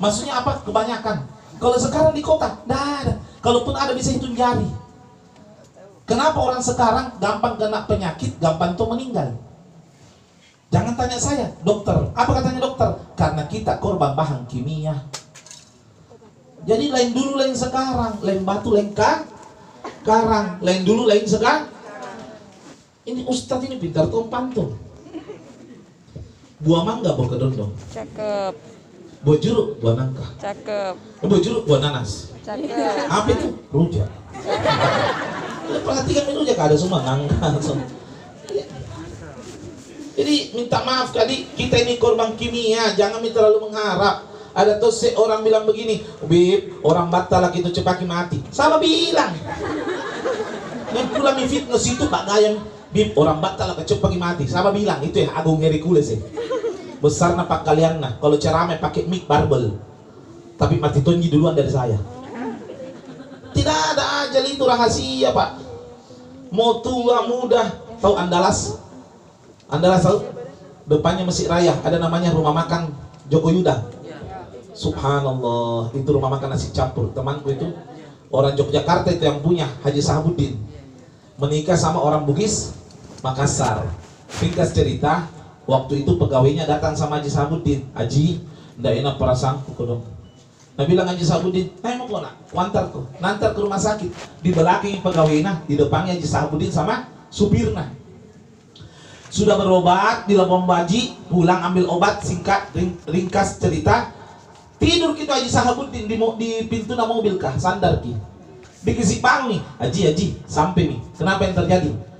[0.00, 0.64] Maksudnya apa?
[0.64, 1.28] Kebanyakan.
[1.60, 4.66] Kalau sekarang di kota tidak Kalaupun ada bisa hitung jari.
[6.02, 9.38] Kenapa orang sekarang gampang kena penyakit, gampang tuh meninggal?
[10.72, 11.94] Jangan tanya saya, dokter.
[12.16, 12.90] Apa katanya dokter?
[13.12, 15.04] Karena kita korban bahan kimia.
[16.64, 18.16] Jadi lain dulu, lain sekarang.
[18.24, 19.28] Lain batu, lain kan?
[20.00, 20.58] Karang.
[20.64, 21.68] Lain dulu, lain sekarang.
[23.04, 24.78] Ini ustadz ini pintar tuh pantun.
[26.62, 27.74] Buah mangga bawa ke dondong.
[27.90, 28.71] Cakep.
[29.22, 30.26] Buah jeruk, buah nangka.
[30.42, 30.94] Cakep.
[31.22, 32.34] Buah jeruk, buah nanas.
[32.42, 33.06] Cakep.
[33.06, 33.48] Apa itu?
[33.70, 34.10] Rujak.
[35.62, 37.38] Perhatikan ini rujak ada semua nangka.
[37.62, 37.86] Semua.
[40.12, 44.28] Jadi minta maaf kali kita ini korban kimia, jangan terlalu mengharap.
[44.52, 48.36] Ada tuh seorang bilang begini, Bib, orang Batak lagi itu cepaki mati.
[48.52, 49.32] Sama bilang.
[50.92, 52.60] Dan pula mi fitness itu Pak Gayam,
[52.92, 54.44] Bib, orang Batak lagi cepaki mati.
[54.44, 56.20] Sama bilang, itu ya Agung Hercules ya.
[57.02, 59.74] Besar napak kalian nah, kalau ceramah pakai mic barbel.
[60.54, 61.98] Tapi mati tonji duluan dari saya.
[63.50, 65.58] Tidak ada ajal itu rahasia pak.
[66.54, 68.78] Mau tua muda, tahu Andalas?
[69.66, 70.22] Andalas tahu?
[70.86, 72.94] Depannya Masjid Raya, ada namanya rumah makan
[73.26, 73.82] Joko Yuda.
[74.72, 77.10] Subhanallah, itu rumah makan nasi campur.
[77.10, 77.66] Temanku itu
[78.30, 80.54] orang Yogyakarta itu yang punya Haji Sahabuddin.
[81.40, 82.76] Menikah sama orang Bugis
[83.24, 83.90] Makassar.
[84.38, 85.28] Ringkas cerita,
[85.66, 87.86] waktu itu pegawainya datang sama Haji Sahabuddin.
[87.94, 88.42] Haji,
[88.78, 90.02] ndak enak perasaanku dong.
[90.72, 95.68] Nah bilang Haji Sahabuddin, "Hai mau kona, wantarku, nantar ke rumah sakit." Di belakang pegawainya,
[95.68, 97.92] di depannya Haji Sahabuddin sama supirnya.
[99.32, 104.12] Sudah berobat di Labuan Baji, pulang ambil obat singkat ring, ringkas cerita.
[104.76, 108.12] Tidur kita Haji Sahabuddin di, di pintu nama mobil kah, sandar ki.
[108.82, 111.00] Dikisi pang nih, Haji Haji, sampai nih.
[111.16, 112.11] Kenapa yang terjadi?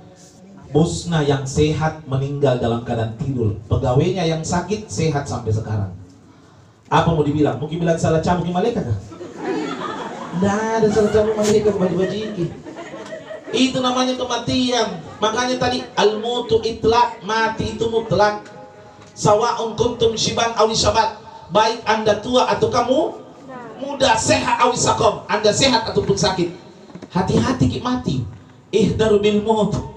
[0.73, 3.53] Bosnya yang sehat meninggal dalam keadaan tidur.
[3.69, 5.93] Pegawainya yang sakit sehat sampai sekarang.
[6.89, 7.61] Apa mau dibilang?
[7.61, 8.99] Mungkin bilang salah cabut malaikat kah?
[10.41, 12.49] Nah, ada salah cabut malaikat baju-baju ini.
[13.53, 14.97] Itu namanya kematian.
[15.21, 18.49] Makanya tadi al-mutu itlak, mati itu mutlak.
[19.13, 21.21] Sawa'un kuntum shiban awi syabat.
[21.53, 22.99] Baik Anda tua atau kamu
[23.77, 25.21] muda, sehat awi sakom.
[25.29, 26.49] Anda sehat ataupun sakit.
[27.13, 28.25] Hati-hati mati.
[28.73, 29.92] Ihdaru bil maut.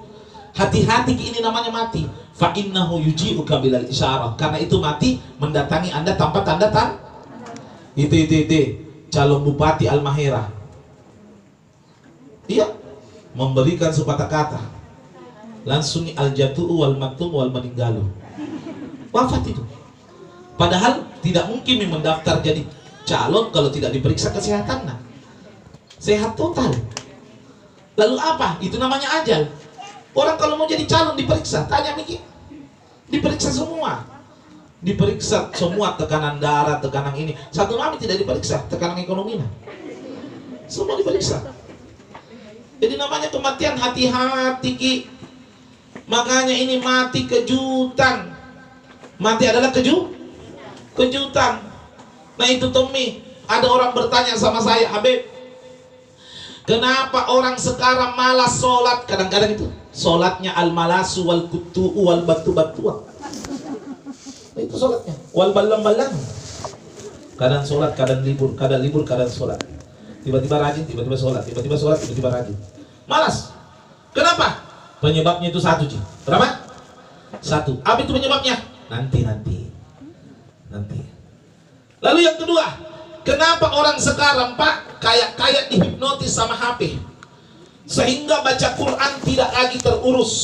[0.57, 2.09] Hati-hati ini namanya mati.
[2.33, 4.33] Fa innahu yuji'uka bilal isyarah.
[4.41, 6.97] Karena itu mati mendatangi anda tanpa tanda tan
[7.93, 8.61] itu itu itu.
[9.13, 10.57] Calon bupati Almahera
[12.49, 12.67] iya.
[13.37, 14.61] Memberikan sepatah kata.
[15.69, 18.09] Langsung al jatuh wal maktum wal meninggalu
[19.13, 19.61] wafat itu.
[20.57, 22.65] Padahal tidak mungkin mendaftar jadi
[23.05, 24.99] calon kalau tidak diperiksa kesehatan nah.
[26.01, 26.73] sehat total.
[27.97, 28.57] Lalu apa?
[28.65, 29.53] Itu namanya ajal
[30.17, 32.17] Orang kalau mau jadi calon diperiksa, tanya Miki.
[33.13, 34.09] Diperiksa semua.
[34.81, 37.37] Diperiksa semua tekanan darah, tekanan ini.
[37.53, 39.45] Satu mami tidak diperiksa, tekanan ekonomi.
[40.65, 41.53] Semua diperiksa.
[42.81, 44.95] Jadi namanya kematian hati-hati Ki.
[46.09, 48.33] Makanya ini mati kejutan.
[49.21, 50.13] Mati adalah keju
[50.97, 51.61] kejutan.
[52.37, 55.25] Nah itu Tommy, ada orang bertanya sama saya, Habib,
[56.67, 59.07] kenapa orang sekarang malas sholat?
[59.09, 63.01] Kadang-kadang itu Solatnya al-malasu wal kutu'u wal batu-batuan.
[64.53, 65.17] Nah, itu solatnya.
[65.33, 66.13] Wal balam-balam.
[67.41, 69.57] Kadang solat, kadang libur, kadang libur, kadang solat.
[70.21, 72.57] Tiba-tiba rajin, tiba-tiba solat, tiba-tiba solat, tiba-tiba rajin.
[73.09, 73.57] Malas.
[74.13, 74.69] Kenapa?
[75.01, 75.97] Penyebabnya itu satu, Ci.
[76.29, 76.45] Berapa?
[77.41, 77.81] Satu.
[77.81, 78.61] Apa itu penyebabnya?
[78.93, 79.57] Nanti, nanti.
[80.69, 81.01] Nanti.
[82.05, 82.65] Lalu yang kedua,
[83.27, 86.95] kenapa orang sekarang, Pak, kayak-kayak dihipnotis sama HP?
[87.87, 90.35] sehingga baca Quran tidak lagi terurus.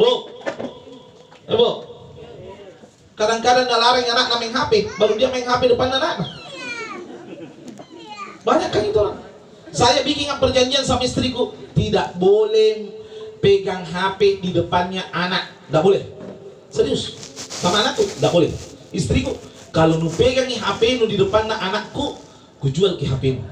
[0.00, 0.32] Bu,
[1.44, 1.70] eh, bu,
[3.14, 6.24] kadang-kadang larang anak main HP, baru dia main HP depan anak.
[8.42, 9.00] Banyak kan itu.
[9.72, 12.92] Saya bikin perjanjian sama istriku, tidak boleh
[13.44, 16.02] pegang HP di depannya anak, tidak boleh.
[16.72, 18.50] Serius, sama anakku, tidak boleh.
[18.92, 19.36] Istriku,
[19.72, 22.20] kalau nu pegang HP nu di depan anakku,
[22.60, 23.42] ku jual ke HP nu.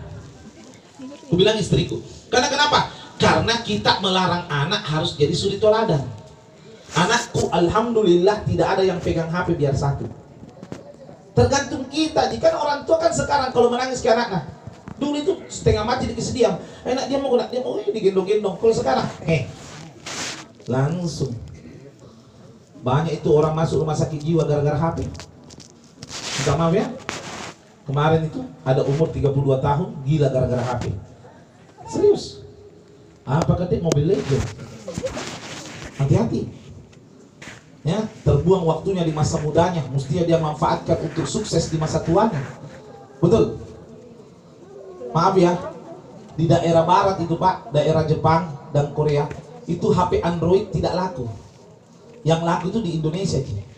[1.27, 1.97] Aku bilang istriku.
[2.29, 2.93] Karena kenapa?
[3.17, 6.05] Karena kita melarang anak harus jadi suri toladan.
[6.93, 10.05] Anakku alhamdulillah tidak ada yang pegang HP biar satu.
[11.33, 12.29] Tergantung kita.
[12.29, 14.45] Jika orang tua kan sekarang kalau menangis ke anaknya,
[15.01, 16.55] dulu itu setengah mati dikasih diam.
[16.85, 18.61] Enak dia mau dia mau digendong-gendong.
[18.61, 19.49] Kalau sekarang, eh
[20.69, 21.33] langsung
[22.85, 25.30] banyak itu orang masuk rumah sakit jiwa gara-gara HP.
[26.41, 26.89] Minta maaf ya.
[27.85, 30.89] Kemarin itu ada umur 32 tahun gila gara-gara HP.
[31.85, 32.41] Serius.
[33.29, 34.41] Apa ketik mobil Lego?
[36.01, 36.49] Hati-hati.
[37.85, 42.41] Ya, terbuang waktunya di masa mudanya, mestinya dia manfaatkan untuk sukses di masa tuanya.
[43.21, 43.61] Betul?
[45.13, 45.61] Maaf ya,
[46.41, 49.29] di daerah barat itu Pak, daerah Jepang dan Korea,
[49.69, 51.29] itu HP Android tidak laku.
[52.25, 53.70] Yang laku itu di Indonesia ini.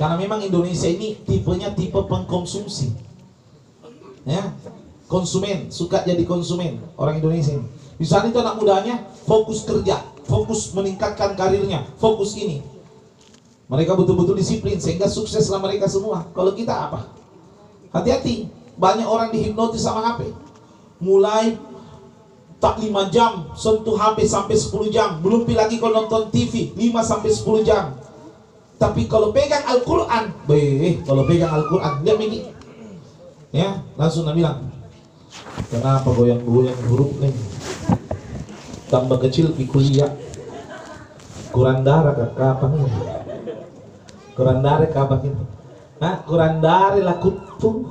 [0.00, 2.92] Karena memang Indonesia ini tipenya tipe pengkonsumsi.
[4.22, 4.54] Ya,
[5.10, 7.66] konsumen, suka jadi konsumen orang Indonesia ini.
[7.98, 12.64] Di saat itu anak mudanya fokus kerja, fokus meningkatkan karirnya, fokus ini.
[13.70, 16.28] Mereka betul-betul disiplin sehingga sukseslah mereka semua.
[16.36, 17.08] Kalau kita apa?
[17.92, 20.32] Hati-hati, banyak orang dihipnotis sama HP.
[21.02, 21.56] Mulai
[22.62, 25.18] tak 5 jam sentuh HP sampai 10 jam.
[25.18, 27.84] Belum lagi kalau nonton TV 5 sampai 10 jam.
[28.82, 32.50] Tapi kalau pegang Al-Qur'an, beh, kalau pegang Al-Qur'an, dia begini.
[33.54, 34.72] Ya, langsung dia bilang,
[35.70, 37.32] Kenapa goyang-goyang huruf nih?
[38.92, 40.10] Tambah kecil di kuliah.
[41.52, 42.90] Kurang darah ke kapan ini?
[44.36, 45.44] Kurang darah kapan ini?
[46.00, 47.88] Nah, kurang darah lah kutu.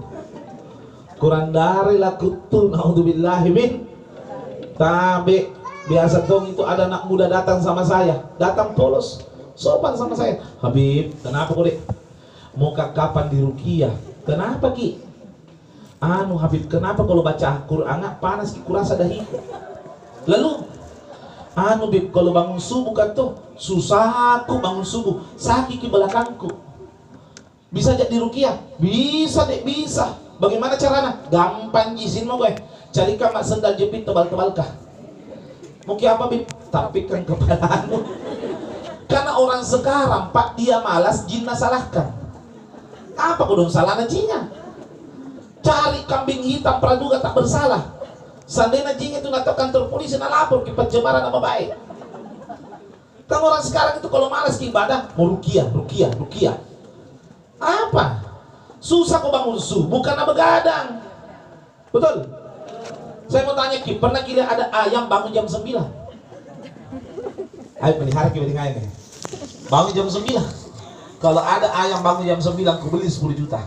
[1.18, 2.70] Kurang darah lah kutu.
[2.70, 3.72] Naudzubillahi min.
[4.78, 5.50] Tabe
[5.90, 10.40] biasa dong itu ada anak muda datang sama saya, datang polos, sopan sama saya.
[10.60, 11.78] Habib, kenapa kok dek?
[12.56, 13.92] Mau kapan di Rukia?
[14.28, 15.12] Kenapa ki?
[16.02, 19.38] anu Habib kenapa kalau baca Quran panas kurasa dahiku
[20.26, 20.66] lalu
[21.54, 25.22] anu Habib kalau bangun subuh kan tuh susah aku bangun subuh.
[25.38, 26.50] Sakit ke belakangku.
[27.70, 28.58] Bisa jadi rukiah?
[28.82, 30.18] Bisa deh bisa.
[30.42, 31.22] Bagaimana caranya?
[31.30, 32.58] Gampang izin mau gue.
[32.90, 34.68] Cari kamar sendal jepit tebal-tebal kah
[35.86, 36.44] mungkin apa Bib?
[36.72, 38.02] Tapi kan kepalamu
[39.12, 42.22] karena orang sekarang pak dia malas jinna salahkan
[43.22, 44.50] apa kudung salah jinnya?
[45.62, 47.94] Cari kambing hitam praduga tak bersalah.
[48.50, 51.78] Seandainya jing itu nak kantor polisi nak lapor ke pencemaran nama baik.
[53.30, 56.58] Kan orang sekarang itu kalau malas ke ibadah mau rukiah rukiah rukiah.
[57.62, 58.26] Apa?
[58.82, 61.06] Susah kok bangun bukan begadang
[61.94, 62.26] betul?
[63.32, 65.64] Saya mau tanya Ki, pernah kira ada ayam bangun jam 9?
[67.80, 69.01] Ayo pelihara kita dengan ayam
[69.72, 70.28] Bangun jam 9.
[71.24, 73.64] Kalau ada ayam bangun jam 9, aku beli 10 juta.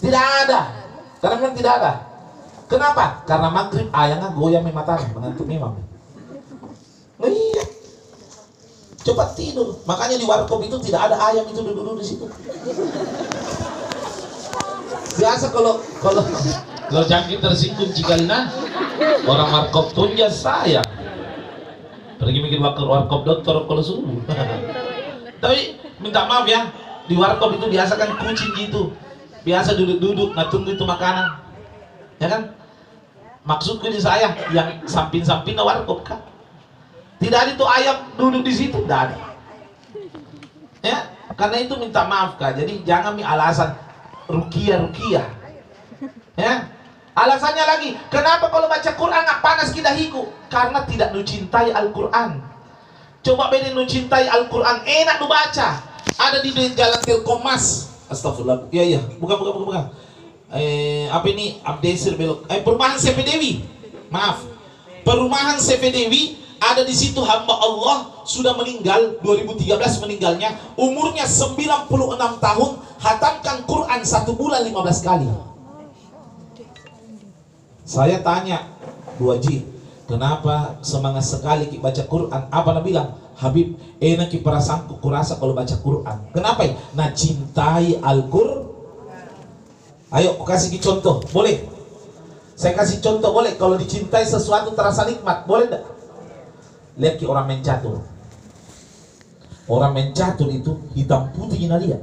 [0.00, 0.72] Tidak ada.
[1.20, 1.92] Karena memang tidak ada.
[2.64, 3.20] Kenapa?
[3.28, 5.76] Karena maghrib ayangnya goyang mematakan mengantuk imam.
[7.20, 7.64] Nah, iya.
[9.04, 9.76] Cepat tidur.
[9.84, 12.26] Makanya di warkop itu tidak ada ayam itu duduk-duduk di situ.
[15.16, 16.22] Biasa kalau kalau
[16.90, 18.52] kalau jangkit tersinggung cikalina
[19.24, 20.84] orang warkop tunja saya
[22.16, 24.18] pergi mikir wakil warkop dokter kalau subuh
[25.40, 26.72] tapi minta maaf ya
[27.06, 28.90] di warkop itu biasa kan kucing gitu.
[29.46, 31.38] Biasa duduk-duduk nggak tunggu itu makanan.
[32.18, 32.42] Ya kan?
[33.46, 36.18] Maksudku ini saya yang samping-samping warkop kan
[37.22, 39.18] tidak ada itu ayam duduk di situ tidak ada.
[40.82, 40.98] Ya
[41.38, 42.58] karena itu minta maaf kak.
[42.58, 43.72] Jadi jangan mi alasan
[44.26, 45.22] rukia rukia
[46.36, 46.68] ya
[47.16, 52.44] alasannya lagi kenapa kalau baca Quran nggak panas kidahiku karena tidak mencintai Al-Quran
[53.24, 55.68] coba beda mencintai Al-Quran enak dibaca
[56.16, 58.70] ada di jalan Telkomas Astagfirullah.
[58.70, 59.82] Iya iya, buka buka buka buka.
[60.54, 61.58] Eh apa ini?
[61.66, 62.46] Abdesir belok.
[62.46, 63.52] Eh perumahan CV Dewi.
[64.14, 64.46] Maaf.
[65.02, 66.22] Perumahan CV Dewi
[66.62, 71.86] ada di situ hamba Allah sudah meninggal 2013 meninggalnya umurnya 96
[72.42, 75.28] tahun hatamkan Quran satu bulan 15 kali
[77.86, 78.66] saya tanya
[79.16, 79.62] dua Ji
[80.10, 82.42] kenapa semangat sekali kita baca Quran?
[82.50, 83.10] Apa Nabi bilang?
[83.36, 86.18] Habib enak perasaanku kurasa kalau baca Quran.
[86.34, 86.74] Kenapa ya?
[86.98, 88.66] Nah cintai Al-Quran
[90.10, 91.22] ayo kasih contoh.
[91.30, 91.62] Boleh?
[92.56, 93.54] Saya kasih contoh boleh?
[93.54, 95.44] Kalau dicintai sesuatu terasa nikmat.
[95.44, 95.84] Boleh tidak
[96.96, 97.60] lihat orang main
[99.68, 102.02] orang main catur itu hitam putih ini lihat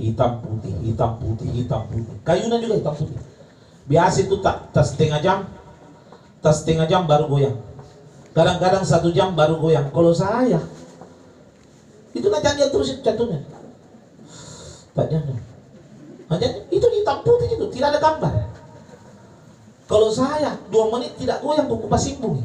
[0.00, 2.16] hitam putih hitam putih hitam putih.
[2.24, 3.18] Kayunya juga hitam putih
[3.86, 5.38] biasa itu tak tas setengah jam
[6.42, 7.56] tas setengah jam baru goyang
[8.32, 10.60] kadang-kadang satu jam baru goyang kalau saya
[12.12, 13.40] itu nak jangan terus caturnya
[14.92, 15.38] tak jangan
[16.72, 18.32] itu hitam putih itu tidak ada gambar
[19.90, 22.40] kalau saya dua menit tidak goyang buku pasimbung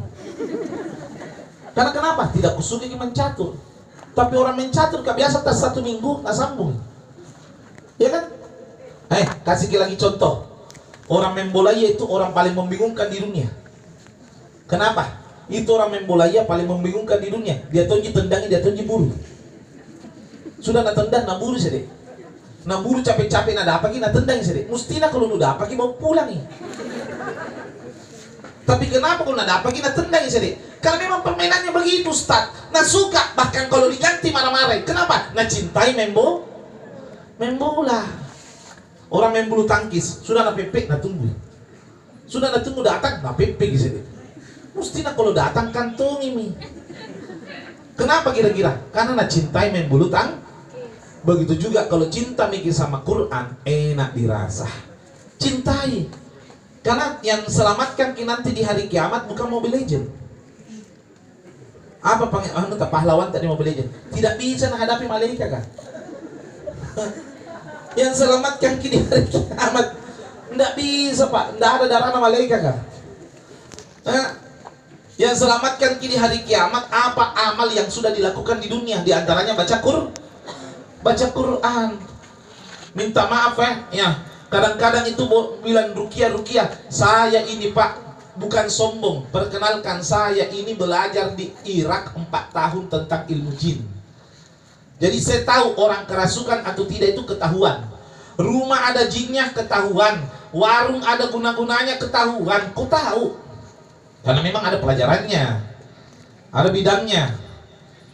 [1.77, 2.33] karena kenapa?
[2.33, 3.53] Tidak kusuki mencatur.
[4.17, 6.73] Tapi orang mencatur gak biasa tas satu minggu tak sambung.
[8.01, 8.33] Ya kan?
[9.13, 10.56] Eh, kasih lagi contoh.
[11.07, 13.47] Orang bola itu orang paling membingungkan di dunia.
[14.67, 15.23] Kenapa?
[15.47, 17.63] Itu orang bola paling membingungkan di dunia.
[17.71, 19.15] Dia tonji tendangi, dia tonji buru.
[20.59, 21.87] Sudah nak tendang, nak buru sedih.
[22.67, 24.67] Nak buru capek-capek, nak apa nak tendang sedih.
[24.67, 26.43] Mustina kalau udah apa mau pulang nih.
[28.67, 30.59] Tapi kenapa kalau nak apa nak tendang sedih?
[30.83, 32.51] Karena memang permainannya begitu Ustaz.
[32.75, 34.83] Nah suka bahkan kalau diganti marah-marah.
[34.83, 35.31] Kenapa?
[35.31, 36.43] Nah cintai membo
[37.39, 38.26] membola.
[39.07, 41.31] Orang main bulu tangkis sudah nak pepek nah tunggu.
[42.27, 44.01] Sudah nak tunggu datang nah pepek di sini.
[44.75, 46.51] Mesti nak kalau datang kantung ini.
[47.97, 48.77] Kenapa kira-kira?
[48.93, 50.43] Karena nak cintai main bulu tang.
[51.23, 54.67] Begitu juga kalau cinta mikir sama Quran enak dirasa.
[55.39, 56.07] Cintai.
[56.83, 60.07] Karena yang selamatkan nanti di hari kiamat bukan mobil legend
[62.07, 63.83] apa pang anu tak pahlawan tadi mau belajar?
[64.13, 65.63] Tidak bisa menghadapi malaikat kan?
[67.97, 69.87] Yang selamatkan kini hari kiamat.
[70.47, 71.57] Tidak bisa pak.
[71.57, 72.77] Tidak ada darah malaikat kan
[75.17, 79.01] yang selamatkan kini hari kiamat apa amal yang sudah dilakukan di dunia?
[79.01, 80.13] Di antaranya baca Qur
[81.01, 81.89] baca Quran.
[82.93, 84.09] Minta maaf ya ya.
[84.47, 85.27] Kadang-kadang itu
[85.59, 87.97] bilang rukia rukia saya ini pak
[88.37, 89.25] bukan sombong.
[89.33, 93.81] Perkenalkan saya ini belajar di Irak 4 tahun tentang ilmu jin.
[94.97, 97.85] Jadi saya tahu orang kerasukan atau tidak itu ketahuan.
[98.37, 100.25] Rumah ada jinnya ketahuan.
[100.49, 102.73] Warung ada guna-gunanya ketahuan.
[102.73, 103.37] Kau tahu.
[104.25, 105.45] Karena memang ada pelajarannya.
[106.49, 107.37] Ada bidangnya.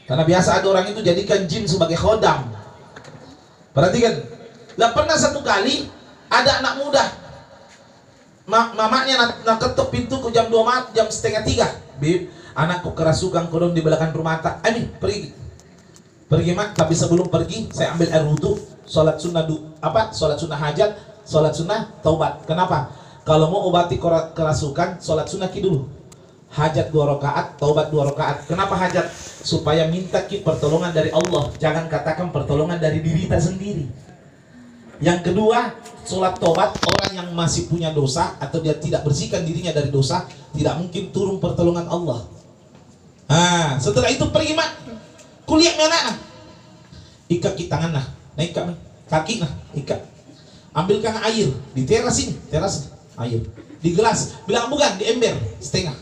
[0.04, 2.52] Karena biasa ada orang itu jadikan jin sebagai khodam.
[3.72, 4.20] Perhatikan.
[4.76, 5.88] Lah pernah satu kali
[6.28, 7.06] ada anak muda
[8.44, 11.68] Ma mamanya nak, nak ketuk pintu ke jam 2 malam, jam setengah tiga.
[11.96, 14.60] Bib, anakku kerasukan kodong di belakang rumah tak.
[14.68, 15.32] Ayo pergi.
[16.28, 18.57] Pergi mak, tapi sebelum pergi saya ambil air wudhu,
[18.88, 20.09] sholat sunnah du, apa?
[20.15, 20.95] Sholat sunnah hajat,
[21.28, 22.43] sholat sunnah taubat.
[22.47, 22.89] Kenapa?
[23.24, 23.95] Kalau mau obati
[24.36, 25.88] kerasukan, sholat sunnah ki dulu.
[26.53, 28.45] Hajat dua rakaat, taubat dua rakaat.
[28.45, 29.09] Kenapa hajat?
[29.43, 31.49] Supaya minta ki pertolongan dari Allah.
[31.57, 33.89] Jangan katakan pertolongan dari diri kita sendiri.
[35.01, 35.74] Yang kedua,
[36.05, 40.80] sholat tobat orang yang masih punya dosa atau dia tidak bersihkan dirinya dari dosa, tidak
[40.80, 42.24] mungkin turun pertolongan Allah.
[43.28, 44.69] Nah, setelah itu pergi mak,
[45.48, 46.18] kuliah mana?
[47.32, 48.74] Ikat di tangan nah, naik kami,
[49.08, 50.00] kaki nah, ikat.
[50.74, 52.89] Ambilkan air di teras ini, teras
[53.22, 53.41] air.
[53.84, 55.38] Di gelas, bilang bukan di ember.
[55.62, 55.94] Setengah.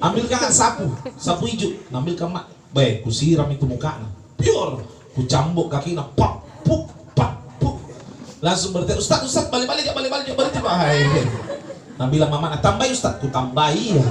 [0.00, 2.50] Ambilkan sapu, sapu hijau, ambilkan mak.
[2.74, 4.10] Baik, kusiram itu muka nah.
[4.34, 4.82] Pure,
[5.14, 6.90] kucambuk kaki nah, pop, puk,
[8.44, 11.00] langsung bertanya Ustaz Ustaz balik balik balik balik balik ya Hai
[11.96, 13.16] nah bilang mama nah, tambahi Ustaz?
[13.16, 14.04] Ku tambahi ya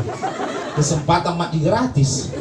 [0.74, 2.34] kesempatan mak gratis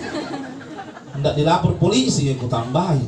[1.23, 3.07] tidak dilapor polisi ya ku tambahi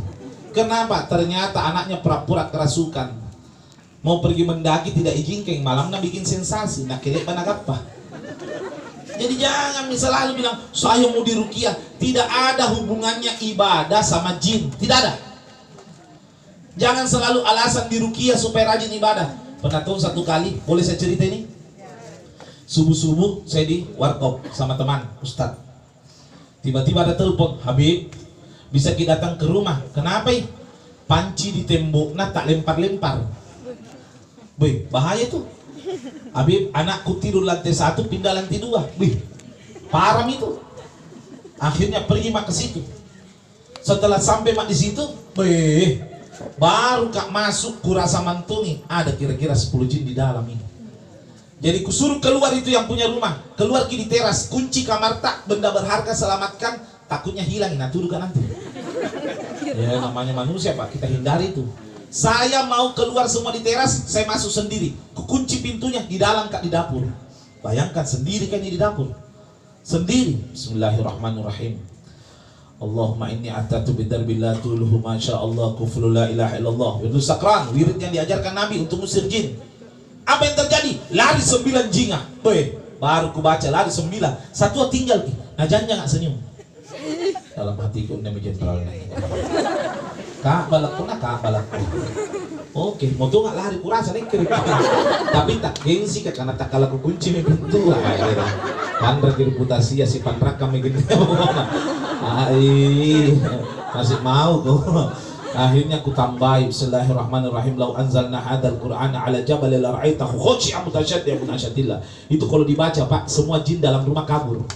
[0.54, 1.10] kenapa?
[1.10, 3.26] Ternyata anaknya pura-pura kerasukan.
[4.06, 7.94] Mau pergi mendaki tidak izinkan malamnya bikin sensasi nak kira mana apa
[9.14, 11.74] jadi jangan selalu bilang saya mau dirukiah.
[12.02, 14.68] Tidak ada hubungannya ibadah sama jin.
[14.74, 15.14] Tidak ada.
[16.74, 19.30] Jangan selalu alasan di rukiah supaya rajin ibadah.
[19.62, 21.46] Pernah tahu satu kali, boleh saya cerita ini?
[22.66, 25.63] Subuh-subuh saya di warkop sama teman, Ustadz.
[26.64, 28.08] Tiba-tiba ada telepon, Habib,
[28.72, 29.84] bisa kita datang ke rumah.
[29.92, 30.32] Kenapa?
[31.04, 33.28] Panci di tembok, nah tak lempar-lempar.
[34.56, 35.44] Wih, bahaya tuh.
[36.32, 38.88] Habib, anakku tidur lantai satu, pindah lantai dua.
[38.96, 39.20] Wih,
[39.92, 40.56] parah itu.
[41.60, 42.80] Akhirnya pergi mak ke situ.
[43.84, 45.04] Setelah sampai mak di situ,
[45.36, 46.00] wih,
[46.58, 50.63] Baru kak masuk kurasa mantungi ada kira-kira 10 jin di dalam ini.
[51.62, 56.10] Jadi kusuruh keluar itu yang punya rumah, keluar di teras, kunci kamar tak, benda berharga
[56.10, 58.42] selamatkan, takutnya hilang, nah tuduh kan nanti.
[59.74, 61.64] Ya namanya manusia pak, kita hindari itu.
[62.14, 64.94] Saya mau keluar semua di teras, saya masuk sendiri.
[65.14, 67.10] Kunci pintunya di dalam kak di dapur.
[67.64, 69.10] Bayangkan sendiri kan di dapur.
[69.82, 70.38] Sendiri.
[70.54, 71.80] Bismillahirrahmanirrahim.
[72.78, 77.02] Allahumma inni atatu bidarbi la tuluhu masya Allah kuflu la ilaha illallah.
[77.02, 79.56] Itu sakran, wirid yang diajarkan Nabi untuk musir jin.
[80.24, 80.92] Apa yang terjadi?
[81.12, 82.22] Lari sembilan jingah.
[82.44, 84.52] Weh, baru ku baca lari sembilan.
[84.52, 85.24] Satu tinggal.
[85.56, 86.34] Nah jangan jangan senyum.
[87.54, 88.82] Dalam hatiku ini menjadi terlalu
[90.44, 91.80] Kak balakku nak kak balakku.
[92.74, 94.50] Oke, mau tuh nggak lari kurasa nih kiri
[95.30, 98.02] Tapi tak gengsi kan karena tak kalah kunci nih pintu lah.
[98.98, 100.98] Pandra reputasi ya si pandra kami gini.
[102.24, 103.30] Ai,
[103.94, 105.33] masih mau kok.
[105.54, 112.50] Akhirnya ku tambahi Bismillahirrahmanirrahim Lau anzalna hadal Qur'an ala jabal lar'aitahu khushi'a mutasyaddi'un asyadillah Itu
[112.50, 114.66] kalau dibaca Pak, semua jin dalam rumah kabur.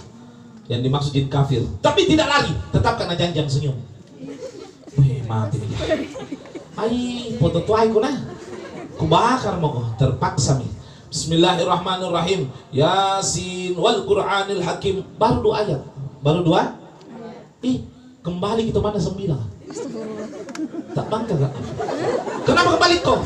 [0.71, 1.59] Yang dimaksud jin kafir.
[1.83, 3.75] Tapi tidak lari, tetap karena janjang senyum.
[4.95, 5.59] Wih, mati
[6.79, 8.15] Ai, foto tuai ku nah
[8.95, 10.71] Ku bakar mau terpaksa nih.
[11.11, 12.47] Bismillahirrahmanirrahim.
[12.71, 15.03] Yasin wal Qur'anil Hakim.
[15.19, 15.81] Baru dua ayat.
[16.23, 16.79] Baru dua?
[17.59, 17.83] Ih,
[18.23, 21.53] kembali kita mana sembilan Tak bangga gak?
[22.41, 23.21] Kenapa kembali kau?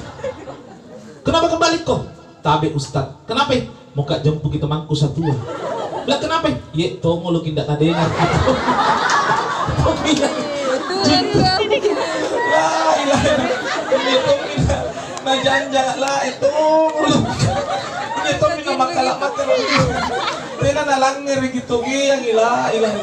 [1.23, 2.03] Kenapa kembali kau?
[2.43, 3.15] Tabe Ustad.
[3.23, 3.55] Kenapa?
[3.95, 5.23] Mau kak jemput kita mangku satu.
[6.03, 6.51] Lah kenapa?
[6.75, 8.11] Ye, tongo lu kindak tak dengar.
[12.53, 12.67] La
[12.99, 13.33] ilaha
[14.03, 14.33] Itu
[15.23, 16.51] Nah jangan lah itu
[18.27, 19.59] Itu mina makalak makalak
[20.59, 22.93] Tena nalangir gitu yang ilah ilah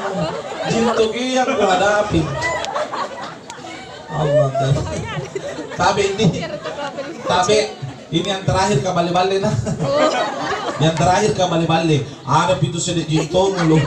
[0.68, 2.49] Jinto yang kuhadapi
[4.10, 4.48] Allah
[5.78, 6.26] Tabe ini
[7.24, 7.58] Tabe
[8.10, 9.54] ini yang terakhir ke bali-bali nah.
[10.82, 12.02] yang terakhir ke bali-bali.
[12.26, 13.78] Ada pintu sedek jinto mulu.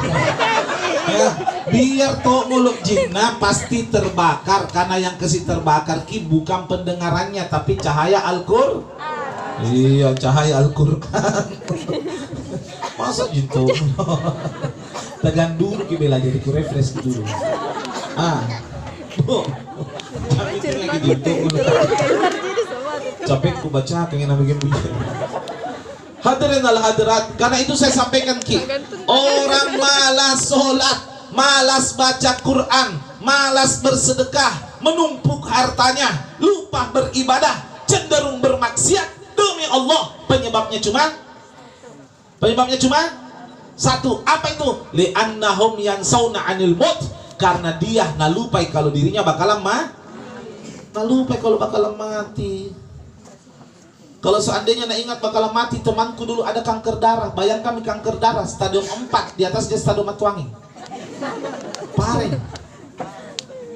[1.12, 1.28] ya,
[1.68, 8.24] biar to muluk jinna pasti terbakar karena yang kesi terbakar ki bukan pendengarannya tapi cahaya
[8.24, 8.88] Al-Qur.
[9.68, 11.44] Iya, cahaya Al-Qur'an.
[12.96, 13.68] Masa jinto?
[15.20, 17.28] Tegan dulu ki bela jadi ku refresh dulu.
[18.16, 18.72] Ah.
[19.22, 19.46] Bu.
[23.24, 24.90] Capek ku baca pengen bikin bunyi.
[26.24, 28.64] Hadirin al hadirat, karena itu saya sampaikan ki.
[29.06, 30.98] Orang malas sholat,
[31.36, 32.90] malas baca Quran,
[33.20, 40.16] malas bersedekah, menumpuk hartanya, lupa beribadah, cenderung bermaksiat demi Allah.
[40.32, 41.04] Penyebabnya cuma
[42.40, 43.00] penyebabnya cuma
[43.76, 44.24] satu.
[44.24, 44.70] Apa itu?
[44.96, 45.76] Li'annahum
[46.08, 47.04] sauna anil maut
[47.44, 49.92] karena dia nalupai kalau dirinya bakalan mah
[50.96, 52.72] nalupai kalau bakalan mati
[54.24, 57.36] kalau seandainya nak ingat bakalan mati temanku dulu ada kanker darah.
[57.36, 60.48] Bayangkan kanker darah stadium 4 di atas dia stadium matuangi
[62.00, 62.32] parah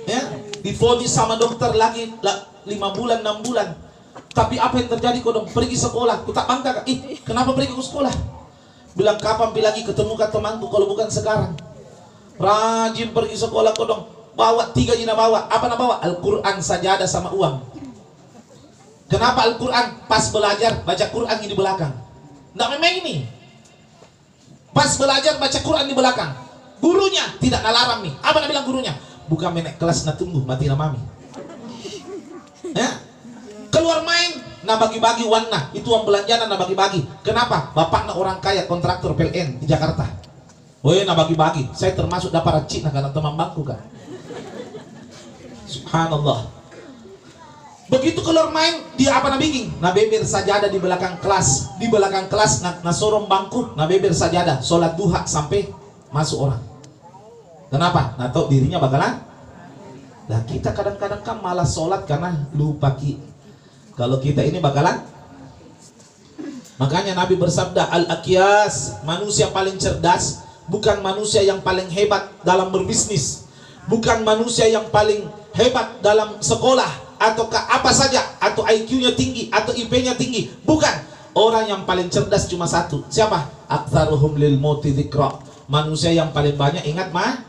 [0.07, 0.21] ya
[0.63, 3.75] difonis sama dokter lagi 5 bulan 6 bulan.
[4.31, 6.23] Tapi apa yang terjadi kau dong pergi sekolah.
[6.23, 8.15] Ku tak bangga ih kenapa pergi ke sekolah?
[8.95, 9.83] Bilang kapan pi lagi?
[9.83, 11.66] Ketemu ke temanku kalau bukan sekarang
[12.37, 14.03] Rajin pergi sekolah kodong.
[14.37, 15.49] Bawa tiga jina bawa.
[15.49, 15.95] Apa nak bawa?
[16.05, 17.57] Al-Quran saja ada sama uang.
[19.09, 20.05] Kenapa Al-Quran?
[20.05, 21.93] Pas belajar baca Quran di belakang.
[22.53, 23.15] Tidak memang ini.
[24.69, 26.31] Pas belajar baca Quran di belakang.
[26.77, 28.13] Gurunya tidak nalarang nih.
[28.21, 28.93] Apa nak bilang gurunya?
[29.25, 31.01] Bukan menek kelas nak tunggu mati mami.
[32.77, 33.01] Ya?
[33.73, 35.73] Keluar main, nah bagi-bagi warna.
[35.73, 37.01] Itu uang belanjaan, nah bagi-bagi.
[37.25, 37.73] Kenapa?
[37.73, 40.26] Bapak nak orang kaya kontraktor PLN di Jakarta.
[40.85, 41.73] Woi, nah bagi-bagi.
[41.73, 43.81] Saya termasuk dapat racik nah karena teman bangku kan.
[45.67, 46.53] Subhanallah.
[47.87, 51.79] Begitu keluar main, dia apa nabi Nah beber saja ada di belakang kelas.
[51.79, 54.55] Di belakang kelas, nah, nah sorong bangku, nah beber saja ada.
[54.59, 55.71] Sholat duha sampai
[56.11, 56.61] masuk orang.
[57.67, 58.15] Kenapa?
[58.19, 59.23] Nah tahu dirinya bakalan.
[60.27, 63.19] Nah kita kadang-kadang kan malas sholat karena lupa ki.
[63.97, 65.01] Kalau kita ini bakalan
[66.77, 73.47] Makanya Nabi bersabda Al-Aqiyas Manusia paling cerdas bukan manusia yang paling hebat dalam berbisnis,
[73.87, 80.13] bukan manusia yang paling hebat dalam sekolah atau apa saja atau IQ-nya tinggi atau IP-nya
[80.13, 81.17] tinggi, bukan.
[81.37, 83.05] Orang yang paling cerdas cuma satu.
[83.13, 83.69] Siapa?
[83.69, 84.89] Aktsaruhum lil mauti
[85.69, 87.45] Manusia yang paling banyak ingat mah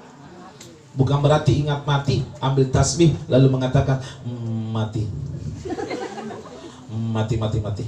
[0.92, 5.06] bukan berarti ingat mati, ambil tasbih lalu mengatakan mmm, mati.
[6.90, 7.84] mati mati mati.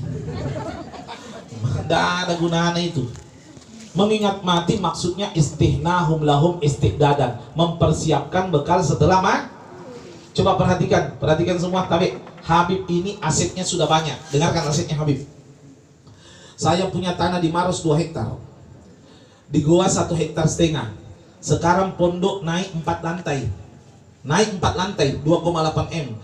[1.61, 3.05] Tidak ada gunanya itu.
[3.91, 9.51] Mengingat mati maksudnya istihnahum lahum istihdadan Mempersiapkan bekal setelah mati
[10.31, 12.15] Coba perhatikan, perhatikan semua tapi
[12.47, 15.27] Habib ini asetnya sudah banyak Dengarkan asetnya Habib
[16.61, 18.37] Saya punya tanah di Maros 2 hektar.
[19.49, 20.93] Di Goa 1 hektar setengah.
[21.41, 23.49] Sekarang pondok naik 4 lantai.
[24.21, 26.21] Naik 4 lantai 2,8 M.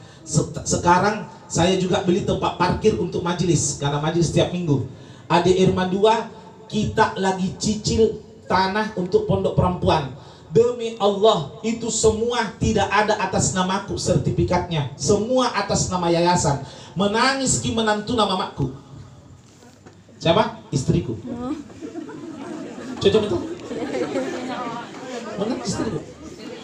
[0.68, 4.84] Sekarang saya juga beli tempat parkir untuk majelis karena majelis setiap minggu.
[5.24, 6.35] Ade Irma 2
[6.66, 10.14] kita lagi cicil tanah untuk pondok perempuan
[10.56, 14.94] Demi Allah, itu semua tidak ada atas namaku sertifikatnya.
[14.96, 16.64] Semua atas nama yayasan.
[16.96, 18.72] Menangis ki menantu nama makku.
[20.16, 20.64] Siapa?
[20.72, 21.12] Istriku.
[23.02, 23.38] Cocok itu?
[25.36, 26.00] Menangis istriku.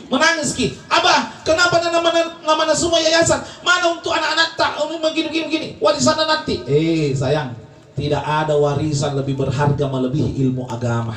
[0.08, 0.66] Menangis ki.
[0.88, 2.10] Abah, kenapa nama
[2.48, 3.44] nama semua yayasan?
[3.60, 4.78] Mana untuk anak-anak tak?
[4.78, 5.68] Begini, begini, begini.
[5.84, 6.64] Warisan nanti.
[6.64, 7.61] Eh, sayang.
[7.92, 11.12] Tidak ada warisan lebih berharga melebihi ilmu agama.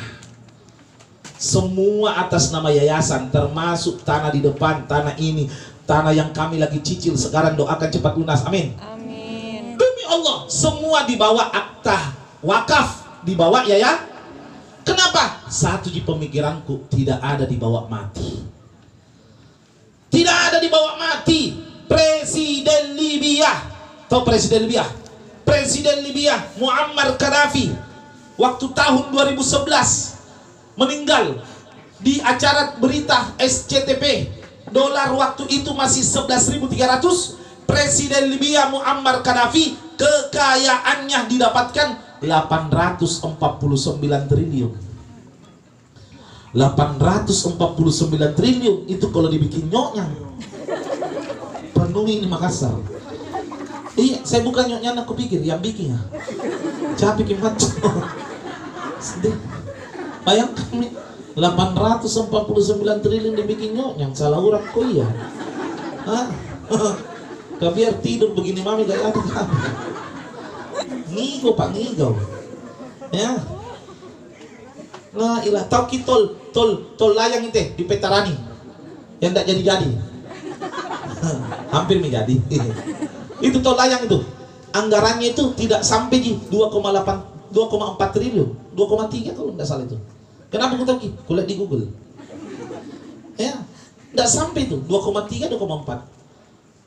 [1.39, 5.47] Semua atas nama yayasan termasuk tanah di depan tanah ini
[5.87, 7.15] tanah yang kami lagi cicil.
[7.15, 8.43] Sekarang doakan cepat lunas.
[8.43, 8.75] Amin.
[8.79, 9.79] Amin.
[9.79, 12.11] Demi Allah semua dibawa akta
[12.43, 14.03] wakaf dibawa ya ya
[14.83, 15.47] kenapa?
[15.47, 18.43] Satu di pemikiranku tidak ada dibawa mati.
[20.11, 21.55] Tidak ada dibawa mati.
[21.87, 23.71] Presiden Libya.
[24.05, 25.04] Atau presiden Libya
[25.45, 27.71] presiden Libya Muammar Gaddafi
[28.35, 31.39] waktu tahun 2011 meninggal
[32.03, 34.27] di acara berita SCTP
[34.73, 44.73] dolar waktu itu masih 11.300 Presiden Libya Muammar Gaddafi kekayaannya didapatkan 849 triliun.
[46.55, 50.07] 849 triliun itu kalau dibikin nyoknya.
[51.75, 52.79] Penuhi ini Makassar
[53.95, 55.99] iya saya bukan nyoknya aku pikir yang bikin ya
[56.95, 57.71] capek bikin macam
[60.25, 60.91] Bayangkan nih
[61.37, 65.05] 849 triliun dibikin yang salah urap kok iya.
[66.09, 66.25] Hah?
[67.71, 69.43] biar tidur begini mami gak ada
[71.13, 72.17] Ngigo pak ngigo.
[73.13, 73.37] Ya.
[75.15, 78.35] Nah, ilah tau tol tol tol layang itu di Petarani
[79.23, 79.89] yang tidak jadi-jadi.
[81.71, 82.35] Hampir menjadi.
[83.43, 84.19] Itu tol layang itu.
[84.75, 89.97] Anggarannya itu tidak sampai di 2,8 2,4 triliun, 2,3 kalau tidak salah itu.
[90.51, 91.87] Kenapa aku tahu Kulihat di Google.
[93.39, 93.63] Ya,
[94.11, 96.15] tidak sampai itu 2,3 2,4.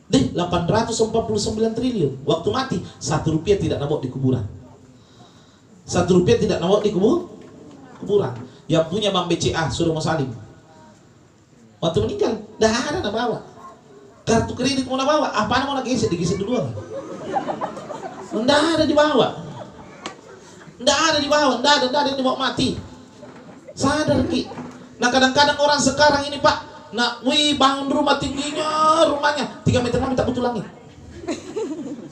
[0.09, 2.13] Deh, 849 triliun.
[2.25, 4.45] Waktu mati, satu rupiah tidak nabok di kuburan.
[5.85, 7.29] Satu rupiah tidak nabok di kubur,
[8.01, 8.33] kuburan.
[8.69, 10.33] Yang punya Bang BCA, suruh mau salim.
[11.81, 13.39] Waktu meninggal, dah ada nak bawa.
[14.29, 16.69] Kartu kredit mau bawa, apa mau nak geser, digeser duluan.
[18.29, 19.41] Tidak ada dibawa.
[20.77, 22.77] Tidak ada dibawa, tidak ada, tidak ada dibawa mati.
[23.73, 24.45] Sadar Ki.
[25.01, 26.57] Nah kadang-kadang orang sekarang ini Pak,
[26.93, 30.69] nak wih bangun rumah tingginya rumahnya 3 meter minta butuh langit.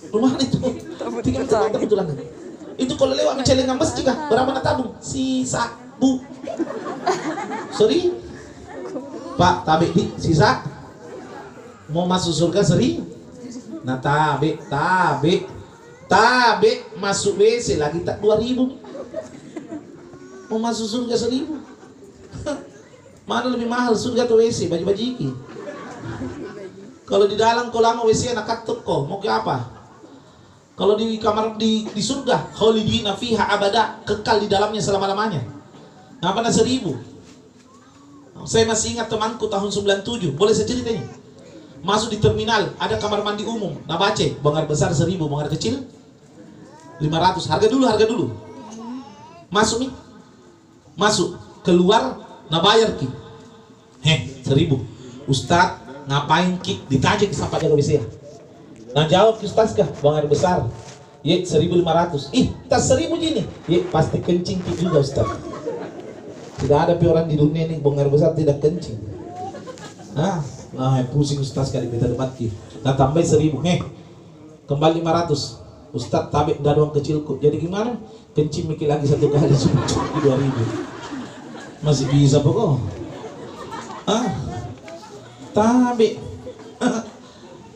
[0.08, 2.16] Rumah itu 3 meter minta butuh langit.
[2.76, 4.16] Itu kalau lewat mencelengan masjid kah?
[4.32, 4.96] Berapa nak tabung?
[5.04, 6.20] Sisa bu.
[7.76, 8.12] Sorry.
[9.36, 10.64] Pak, tabik di sisa.
[11.90, 12.98] Mau masuk surga seri?
[13.86, 15.46] Nah tabik, tabik.
[16.06, 18.86] Tabik masuk WC lagi tak 2000
[20.46, 21.58] mau masuk surga seribu?
[23.28, 24.70] Mana lebih mahal surga atau WC?
[24.70, 25.34] Baju bajiki
[27.06, 29.62] kalau di dalam kolam WC anak katuk kok mau ke apa?
[30.74, 35.40] Kalau di kamar di, di surga khalidina fiha abada kekal di dalamnya selama-lamanya.
[36.20, 36.98] Nah seribu?
[38.44, 41.06] Saya masih ingat temanku tahun 97 boleh saya ceritanya
[41.86, 43.78] masuk di terminal ada kamar mandi umum.
[43.86, 45.86] Baca bongkar besar seribu bongkar kecil
[46.98, 48.26] 500 harga dulu harga dulu.
[49.48, 49.92] Masuk nih.
[50.98, 51.38] Masuk.
[51.62, 52.18] Keluar
[52.50, 53.06] nah bayar ki.
[54.02, 54.82] Heh seribu.
[55.30, 55.78] Ustad
[56.10, 56.82] ngapain ki?
[56.90, 58.02] Ditanya ke siapa jaga ya
[58.96, 59.86] nah jawab ustaz kah?
[60.02, 60.66] Bang air besar.
[61.22, 62.32] Ye seribu lima ratus.
[62.34, 65.28] Ih tas seribu gini ye pasti kencing ki juga ustad
[66.56, 68.96] tidak ada orang di dunia ini bang air besar tidak kencing.
[70.16, 70.40] Nah
[70.76, 72.52] nah pusing ustaz kali debat ki.
[72.84, 73.80] Nah tambah seribu heh.
[74.68, 75.64] Kembali lima ratus.
[75.96, 77.96] Ustadz tabik dadong kecilku jadi gimana?
[78.36, 80.62] Kencing mikir lagi satu kali cukup dua ribu.
[81.80, 82.76] Masih bisa pokok.
[84.04, 84.28] Ah
[85.56, 86.20] tabi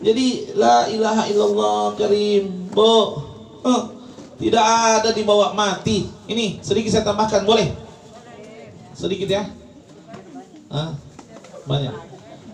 [0.06, 0.26] jadi
[0.60, 2.68] la ilaha illallah karim.
[2.70, 3.24] Bo
[3.64, 3.96] ah.
[4.36, 6.12] tidak ada dibawa mati.
[6.28, 7.72] Ini sedikit saya tambahkan boleh?
[8.92, 9.48] Sedikit ya.
[10.70, 10.94] Ah,
[11.64, 12.09] banyak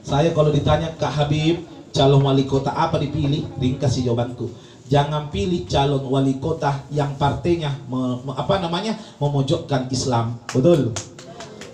[0.06, 3.50] saya kalau ditanya Kak Habib calon wali kota apa dipilih?
[3.58, 4.46] Ringkas jawabanku.
[4.86, 10.38] Jangan pilih calon wali kota yang partainya me, me, apa namanya memojokkan Islam.
[10.54, 10.94] Betul?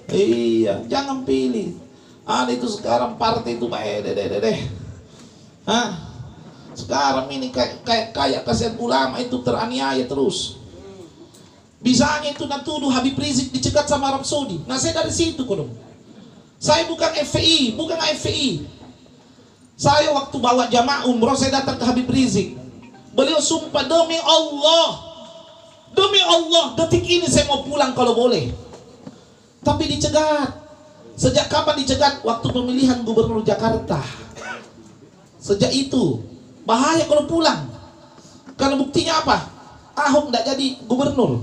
[0.09, 1.77] Iya jangan pilih.
[2.25, 4.59] Ada itu sekarang partai itu baik deh deh
[5.67, 6.13] Hah?
[6.73, 10.57] sekarang ini kayak kayak kayak kasihan ulama itu teraniaya terus.
[11.83, 14.63] Bisanya itu natuduh Habib Rizik dicegat sama Arab Saudi.
[14.65, 15.73] Nah saya dari situ kok dong.
[16.63, 18.71] Saya bukan FPI, bukan FPI.
[19.75, 22.55] Saya waktu bawa jamaah umroh saya datang ke Habib Rizik.
[23.19, 25.11] Beliau sumpah demi Allah.
[25.91, 28.55] Demi Allah, detik ini saya mau pulang kalau boleh.
[29.67, 30.55] Tapi dicegat.
[31.19, 32.23] Sejak kapan dicegat?
[32.23, 33.99] Waktu pemilihan gubernur Jakarta.
[35.43, 36.23] Sejak itu,
[36.63, 37.75] bahaya kalau pulang.
[38.55, 39.51] Karena buktinya apa?
[39.99, 41.43] Ahok tidak jadi gubernur.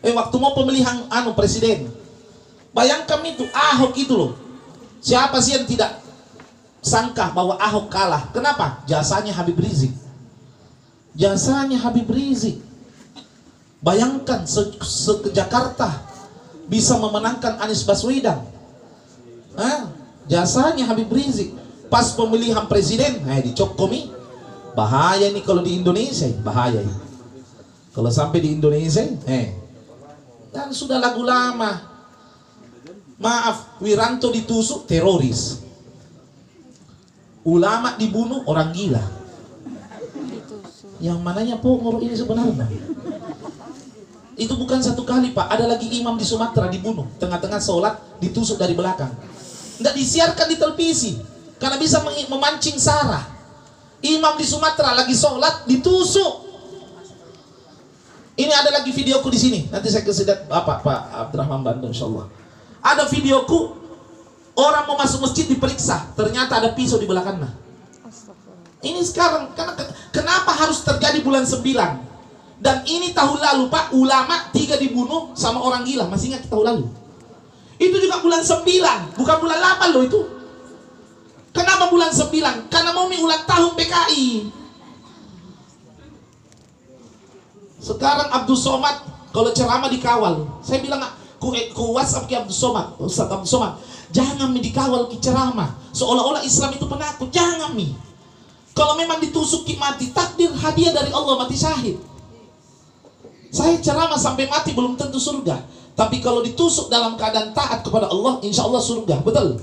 [0.00, 1.92] Eh waktu mau pemilihan anu presiden.
[2.72, 4.43] Bayangkan itu Ahok itu loh.
[5.04, 6.00] Siapa sih yang tidak
[6.80, 8.32] sangka bahwa Ahok kalah?
[8.32, 8.80] Kenapa?
[8.88, 9.92] Jasanya Habib Rizik.
[11.12, 12.64] Jasanya Habib Rizik.
[13.84, 15.92] Bayangkan se, se Jakarta
[16.72, 18.48] bisa memenangkan Anies Baswedan.
[19.60, 19.92] Hah?
[20.24, 21.52] Jasanya Habib Rizik.
[21.92, 24.08] Pas pemilihan presiden, eh dicokomi.
[24.72, 26.80] Bahaya nih kalau di Indonesia, bahaya.
[26.80, 26.96] Ini.
[27.94, 29.54] Kalau sampai di Indonesia, eh,
[30.50, 31.93] dan sudah lagu lama.
[33.18, 35.62] Maaf, Wiranto ditusuk teroris.
[37.44, 39.04] Ulama dibunuh orang gila.
[40.98, 42.66] Yang mananya pongor ini sebenarnya?
[44.34, 47.06] Itu bukan satu kali pak, ada lagi imam di Sumatera dibunuh.
[47.22, 49.12] Tengah-tengah sholat, ditusuk dari belakang.
[49.78, 51.20] Tidak disiarkan di televisi,
[51.62, 53.22] karena bisa memancing sarah.
[54.02, 56.42] Imam di Sumatera lagi sholat, ditusuk.
[58.34, 59.60] Ini ada lagi videoku di sini.
[59.70, 62.26] Nanti saya kesedat Bapak Pak Abdurrahman Bandung insya Allah.
[62.84, 63.72] Ada videoku
[64.60, 67.48] orang mau masuk masjid diperiksa, ternyata ada pisau di belakangnya.
[68.84, 69.72] Ini sekarang karena
[70.12, 71.64] kenapa harus terjadi bulan 9?
[72.60, 76.04] Dan ini tahun lalu Pak, ulama tiga dibunuh sama orang gila.
[76.12, 76.84] Masih ingat tahun lalu?
[77.80, 80.20] Itu juga bulan 9, bukan bulan 8 loh itu.
[81.56, 82.68] Kenapa bulan 9?
[82.68, 84.26] Karena mau ulang tahun PKI.
[87.80, 88.96] Sekarang Abdul Somad
[89.32, 90.60] kalau ceramah dikawal.
[90.60, 91.04] Saya bilang
[91.44, 93.28] ku, eh, ku WhatsApp ke Abdul Somad, Ustaz
[94.08, 95.76] jangan mi dikawal ki ceramah.
[95.92, 97.28] Seolah-olah Islam itu penakut.
[97.28, 97.92] Jangan mi.
[98.72, 102.00] Kalau memang ditusuk ki mati, takdir hadiah dari Allah mati syahid.
[103.52, 105.62] Saya ceramah sampai mati belum tentu surga.
[105.94, 109.22] Tapi kalau ditusuk dalam keadaan taat kepada Allah, insya Allah surga.
[109.22, 109.60] Betul?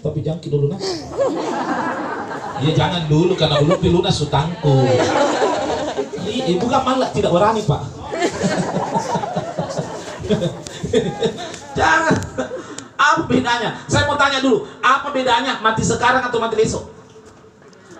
[0.00, 0.80] Tapi jangan dulu nak.
[2.62, 4.86] Ya jangan dulu karena dulu pilunas utangku.
[6.22, 7.82] Ibu kan malah tidak berani pak.
[11.78, 12.14] Jangan.
[12.96, 13.70] Apa bedanya?
[13.90, 14.64] Saya mau tanya dulu.
[14.78, 16.84] Apa bedanya mati sekarang atau mati besok?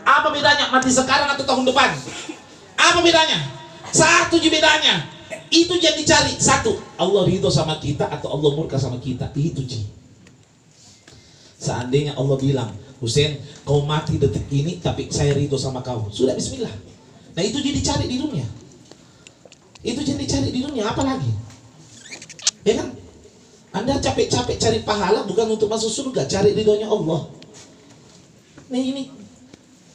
[0.02, 1.90] Apa bedanya mati sekarang atau tahun depan?
[2.78, 3.38] Apa bedanya?
[3.92, 5.06] Satu juga bedanya.
[5.52, 6.32] Itu yang dicari.
[6.40, 9.28] Satu, Allah ridho sama kita atau Allah murka sama kita.
[9.36, 9.84] Itu Ji.
[11.62, 16.08] Seandainya Allah bilang, Hussein, kau mati detik ini, tapi saya ridho sama kau.
[16.10, 16.72] Sudah bismillah.
[17.36, 18.46] Nah itu jadi cari di dunia.
[19.82, 21.51] Itu jadi cari di dunia, apa lagi?
[22.62, 22.88] Ya kan?
[23.72, 27.24] Anda capek-capek cari pahala bukan untuk masuk surga, cari ridhonya Allah.
[28.68, 29.02] Nih ini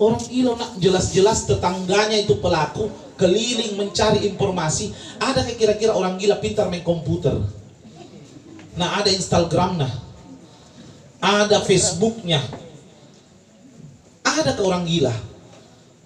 [0.01, 4.93] orang gila nak jelas-jelas tetangganya itu pelaku keliling mencari informasi.
[5.21, 7.37] Ada kira-kira orang gila pintar main komputer?
[8.77, 9.93] Nah ada Instagram nah,
[11.21, 12.41] ada Facebooknya,
[14.21, 15.13] ada ke orang gila.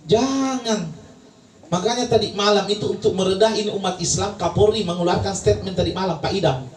[0.07, 1.01] Jangan
[1.72, 6.36] Makanya tadi malam itu untuk meredah ini umat Islam, Kapolri mengeluarkan statement tadi malam Pak
[6.36, 6.67] Idam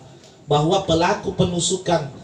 [0.46, 2.14] bahwa pelaku penusukan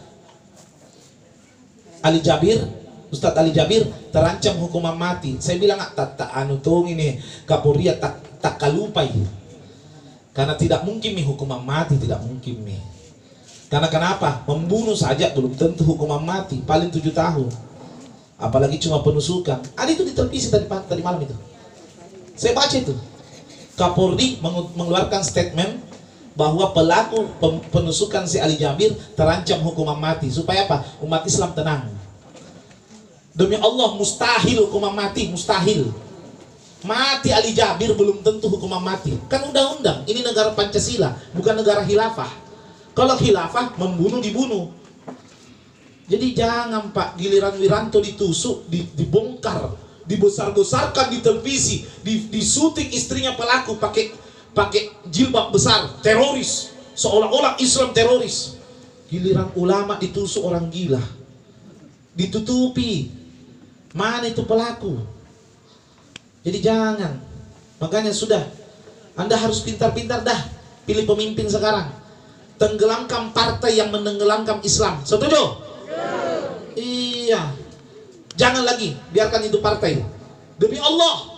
[1.98, 2.62] Ali Jabir,
[3.10, 5.34] Ustadz Ali Jabir terancam hukuman mati.
[5.42, 9.10] Saya bilang tak tak anu tuh ini Kapolri ya tak tak kalupai.
[10.30, 12.78] Karena tidak mungkin nih hukuman mati, tidak mungkin nih.
[13.66, 14.46] Karena kenapa?
[14.46, 17.50] Membunuh saja belum tentu hukuman mati, paling tujuh tahun.
[18.38, 19.58] Apalagi cuma penusukan.
[19.74, 21.49] Ada itu di tadi tadi malam itu.
[22.40, 22.96] Saya baca itu.
[23.76, 24.40] Kapolri
[24.72, 25.76] mengeluarkan statement
[26.32, 27.28] bahwa pelaku
[27.68, 30.32] penusukan si Ali Jabir terancam hukuman mati.
[30.32, 30.80] Supaya apa?
[31.04, 31.92] Umat Islam tenang.
[33.36, 35.92] Demi Allah mustahil hukuman mati, mustahil.
[36.80, 39.20] Mati Ali Jabir belum tentu hukuman mati.
[39.28, 42.32] Kan undang-undang, ini negara Pancasila, bukan negara khilafah.
[42.96, 44.72] Kalau khilafah membunuh dibunuh.
[46.08, 52.26] Jadi jangan Pak, giliran Wiranto ditusuk, dibongkar dibesar-besarkan di televisi, di,
[52.90, 54.10] istrinya pelaku pakai
[54.50, 58.58] pakai jilbab besar, teroris, seolah-olah Islam teroris.
[59.06, 61.02] Giliran ulama ditusuk orang gila,
[62.14, 63.10] ditutupi.
[63.90, 65.02] Mana itu pelaku?
[66.46, 67.18] Jadi jangan.
[67.82, 68.38] Makanya sudah,
[69.18, 70.38] Anda harus pintar-pintar dah
[70.86, 71.90] pilih pemimpin sekarang.
[72.54, 75.02] Tenggelamkan partai yang menenggelamkan Islam.
[75.02, 75.58] Setuju?
[76.78, 77.59] Iya.
[78.40, 80.00] Jangan lagi biarkan itu partai.
[80.56, 81.28] Demi Allah.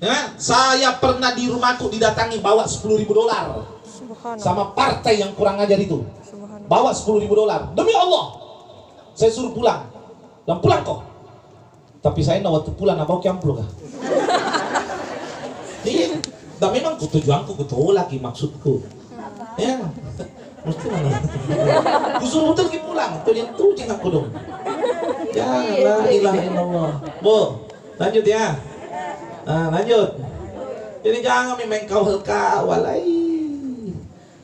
[0.00, 3.68] Ya, saya pernah di rumahku didatangi bawa 10 ribu dolar
[4.40, 6.00] sama partai yang kurang ajar itu.
[6.64, 7.76] Bawa 10 ribu dolar.
[7.76, 8.40] Demi Allah,
[9.12, 9.84] saya suruh pulang.
[10.48, 11.04] Dan pulang kok.
[12.00, 13.68] Tapi saya nak waktu pulang nak bawa kemplo kah?
[15.80, 16.12] Iya.
[16.60, 17.56] Dan memang ku tujuanku
[17.92, 18.84] lagi maksudku.
[19.56, 19.80] Ya.
[20.68, 21.08] Mesti mana?
[22.20, 23.20] Ku suruh betul ki pulang.
[23.24, 24.28] Tuh yang tuh jangan aku dong.
[25.30, 25.46] Ya
[25.84, 26.92] la ilaha illallah.
[27.22, 28.58] Bu, lanjut ya.
[29.46, 30.18] Nah, lanjut.
[31.00, 32.84] Jadi jangan main kawal-kawal.
[32.84, 33.30] Ai.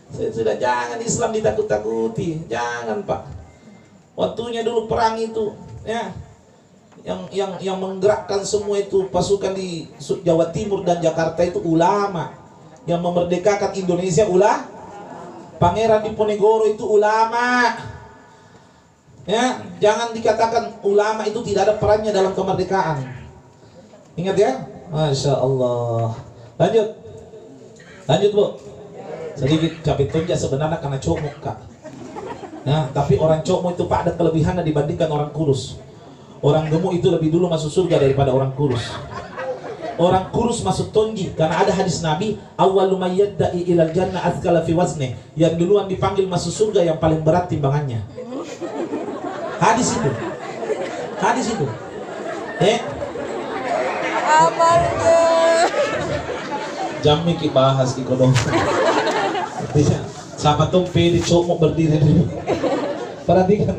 [0.09, 2.49] Saya sudah jangan Islam ditakut-takuti.
[2.49, 3.23] Jangan, Pak.
[4.17, 5.53] Waktunya dulu perang itu,
[5.85, 6.09] ya.
[7.05, 12.33] Yang yang yang menggerakkan semua itu pasukan di Jawa Timur dan Jakarta itu ulama.
[12.87, 14.63] Yang memerdekakan Indonesia ulah
[15.57, 17.75] Pangeran Diponegoro itu ulama.
[19.27, 23.03] Ya, jangan dikatakan ulama itu tidak ada perannya dalam kemerdekaan.
[24.15, 24.51] Ingat ya?
[24.87, 26.15] Masya Allah.
[26.57, 26.89] Lanjut.
[28.07, 28.47] Lanjut bu.
[29.37, 31.59] Sedikit capek tunja sebenarnya karena comok kak.
[32.65, 35.77] Nah, tapi orang comok itu pak ada kelebihannya dibandingkan orang kurus.
[36.39, 38.95] Orang gemuk itu lebih dulu masuk surga daripada orang kurus.
[39.97, 42.37] Orang kurus masuk tonji karena ada hadis Nabi
[43.01, 44.23] may yadda'i ilal jannah
[44.63, 44.73] fi.
[45.35, 48.05] Yang duluan dipanggil masuk surga yang paling berat timbangannya.
[49.57, 50.11] Hadis itu.
[51.17, 51.67] Hadis itu.
[52.61, 52.79] Eh,
[54.27, 55.19] Amalnya.
[57.05, 58.35] Jami ki bahas ki kodong.
[60.37, 62.13] Sama tuh pede cowok berdiri di
[63.25, 63.75] Perhatikan.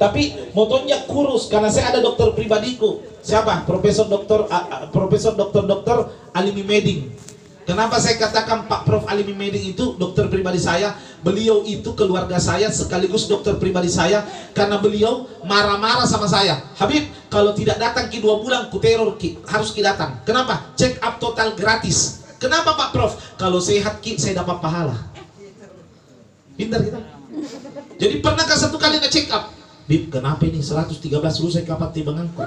[0.00, 3.04] Tapi motonya kurus karena saya ada dokter pribadiku.
[3.20, 3.68] Siapa?
[3.68, 7.12] Profesor Dokter a- Profesor Dokter Dokter Alimi Meding.
[7.70, 10.90] Kenapa saya katakan Pak Prof Alimi Meding itu dokter pribadi saya?
[11.22, 16.58] Beliau itu keluarga saya sekaligus dokter pribadi saya karena beliau marah-marah sama saya.
[16.74, 20.18] Habib, kalau tidak datang ki dua bulan ku teror ki, harus ki datang.
[20.26, 20.74] Kenapa?
[20.74, 22.26] Check up total gratis.
[22.42, 23.14] Kenapa Pak Prof?
[23.38, 24.98] Kalau sehat ki saya dapat pahala.
[26.58, 26.98] Pintar kita.
[28.02, 29.46] Jadi pernahkah satu kali nak check up?
[29.86, 31.06] Bib, kenapa ini 113
[31.38, 32.42] rusak kapan timbanganku?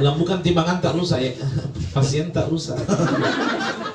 [0.00, 1.32] Bilang bukan timbangan tak rusak ya,
[1.92, 2.80] pasien tak rusak.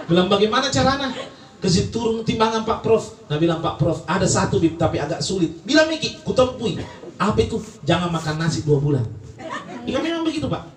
[0.06, 1.10] bilang bagaimana caranya?
[1.58, 3.26] Kasih turun timbangan Pak Prof.
[3.26, 5.50] Nah bilang Pak Prof, ada satu bib tapi agak sulit.
[5.66, 6.78] Bilang Miki, kutempui.
[7.18, 7.58] Apa itu?
[7.90, 9.02] Jangan makan nasi dua bulan.
[9.90, 10.70] Ya memang begitu Pak.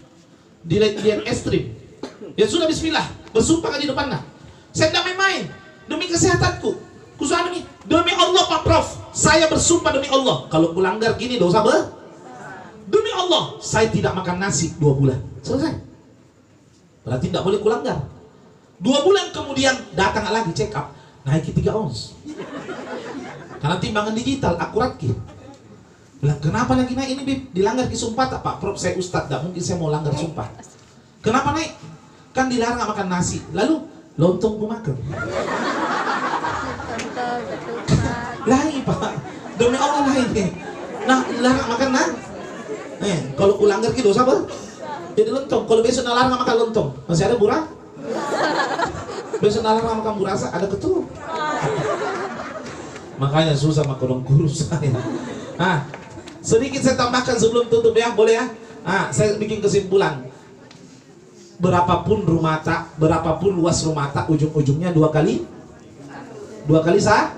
[0.65, 1.77] Dilihat dia ekstrim.
[2.33, 3.05] Ya sudah Bismillah,
[3.37, 4.25] bersumpah di depannya.
[4.73, 5.45] Saya tidak main-main
[5.93, 6.73] demi kesehatanku.
[7.21, 8.87] Kusuhan demi demi Allah Pak Prof.
[9.13, 10.49] Saya bersumpah demi Allah.
[10.49, 11.98] Kalau kulanggar gini dosa ber.
[12.89, 15.21] Demi Allah, saya tidak makan nasi dua bulan.
[15.45, 15.77] Selesai.
[17.05, 18.01] Berarti tidak boleh kulanggar.
[18.81, 20.95] Dua bulan kemudian datang lagi check up,
[21.29, 22.17] naiki tiga ons.
[23.59, 25.13] Karena timbangan digital akurat ki.
[26.19, 27.41] Bilang kenapa lagi naik ini bib?
[27.55, 28.79] Dilanggar ki sumpah tak Pak Prof?
[28.79, 30.49] Saya ustad, tidak mungkin saya mau langgar sumpah.
[31.23, 31.75] Kenapa naik?
[32.33, 33.43] Kan dilarang makan nasi.
[33.51, 33.83] Lalu
[34.19, 34.97] lontong gue makan.
[38.49, 39.13] Lain pak,
[39.59, 40.29] demi Allah lain.
[41.05, 42.28] Nah, larang makan nah.
[42.99, 44.43] Eh, kalau ulanggar ki dosa apa?
[45.15, 45.67] Jadi lontong.
[45.67, 47.67] Kalau besok nalarang makan lontong, masih ada burah?
[49.39, 51.07] Besok nalarang makan burasa, ada ketua.
[53.19, 54.95] Makanya susah makan kurus saya.
[55.59, 55.87] Nah,
[56.39, 58.47] sedikit saya tambahkan sebelum tutup ya, boleh ya?
[58.87, 60.27] Ah, saya bikin kesimpulan.
[61.59, 65.43] Berapapun rumah tak, berapapun luas rumah tak, ujung-ujungnya dua kali
[66.69, 67.33] Dua kali sah?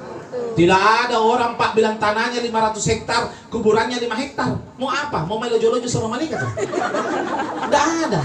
[0.50, 4.50] Tidak ada orang pak bilang tanahnya 500 hektar, kuburannya 5 hektar.
[4.76, 5.24] Mau apa?
[5.24, 6.42] Mau main lojo-lojo sama malaikat?
[6.58, 8.22] Tidak ada.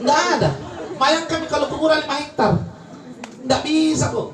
[0.00, 0.50] Tidak ada.
[0.96, 2.52] Bayangkan kalau kuburan 5 hektar.
[3.44, 4.32] Tidak bisa kok.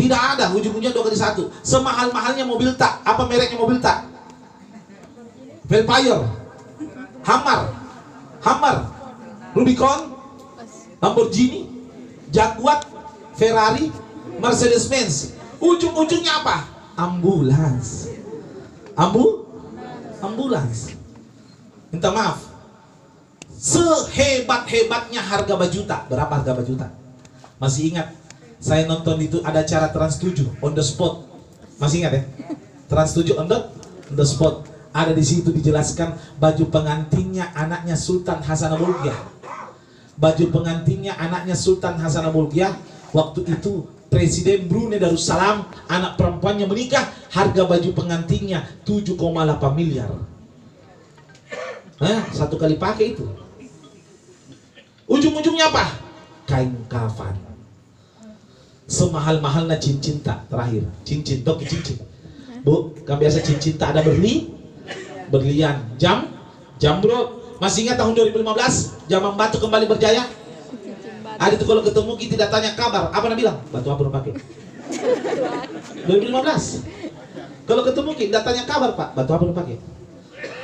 [0.00, 1.52] Tidak ada, ujung-ujungnya dua kali satu.
[1.60, 3.04] Semahal-mahalnya mobil tak.
[3.04, 4.08] Apa mereknya mobil tak?
[5.68, 6.24] Velfire,
[7.22, 7.60] Hammer,
[8.42, 8.76] Hammer,
[9.54, 10.16] Rubicon,
[10.98, 11.68] Lamborghini,
[12.34, 12.82] Jaguar,
[13.38, 13.92] Ferrari,
[14.40, 15.36] Mercedes-Benz.
[15.60, 16.66] Ujung-ujungnya apa?
[16.96, 18.08] Ambulans.
[18.96, 19.46] Ambu?
[20.24, 20.96] Ambulans.
[21.92, 22.48] Minta maaf.
[23.60, 26.08] Sehebat-hebatnya harga bajuta.
[26.08, 26.88] Berapa harga bajuta?
[27.60, 28.16] Masih ingat?
[28.60, 31.28] Saya nonton itu ada acara Trans 7 on the spot.
[31.76, 32.22] Masih ingat ya?
[32.88, 33.58] Trans 7 on the,
[34.12, 34.64] on the spot.
[34.90, 39.40] Ada di situ dijelaskan baju pengantinnya anaknya Sultan Hasanul Bolkiah
[40.20, 42.76] baju pengantinnya anaknya Sultan Hasanul Bolkiah
[43.16, 49.16] waktu itu Presiden Brunei Darussalam anak perempuannya menikah harga baju pengantinnya 7,8
[49.78, 50.10] miliar.
[52.02, 53.22] Hah, satu kali pakai itu.
[55.06, 55.84] Ujung-ujungnya apa?
[56.50, 57.38] Kain kafan.
[58.90, 60.82] Semahal-mahalnya cincin tak terakhir.
[61.06, 62.02] Cincin toki cincin.
[62.66, 64.50] Bu kan biasa cincin tak ada berli
[65.30, 66.26] berlian jam?
[66.80, 70.24] Jamrut Masih ingat tahun 2015 zaman batu kembali berjaya?
[71.40, 73.56] Ada itu kalau ketemu kita tidak tanya kabar, apa nak bilang?
[73.72, 74.32] Batu apa nak pakai?
[76.04, 77.64] 2015.
[77.64, 79.76] Kalau ketemu kita tidak tanya kabar pak, batu apa nak pakai?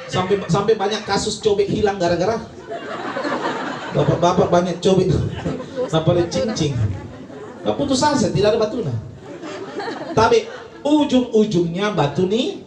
[0.06, 2.38] Sampai sampai banyak kasus cobek hilang gara-gara
[3.96, 5.08] bapak-bapak banyak cobek
[5.88, 6.76] sampai cincing.
[7.64, 8.94] Nah, putus asa tidak ada batu nah.
[10.12, 10.44] Tapi
[10.84, 12.60] ujung-ujungnya batu nih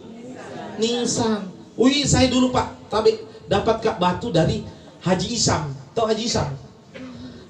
[0.82, 1.46] nisan.
[1.78, 4.66] Wih saya dulu pak, tapi dapat kak batu dari
[5.00, 5.72] Haji Isam.
[5.96, 6.69] Tahu Haji Isam?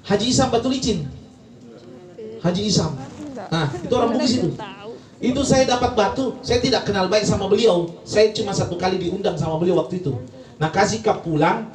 [0.05, 1.05] Haji Isam batu licin.
[2.41, 2.97] Haji Isam.
[3.51, 4.49] Nah, itu orang Bugis itu.
[5.21, 7.85] Itu saya dapat batu, saya tidak kenal baik sama beliau.
[8.01, 10.17] Saya cuma satu kali diundang sama beliau waktu itu.
[10.57, 11.69] Nah kasih kap pulang,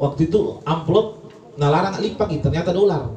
[0.00, 1.28] waktu itu amplop,
[1.60, 3.12] nah larang lipagi, ternyata dolar.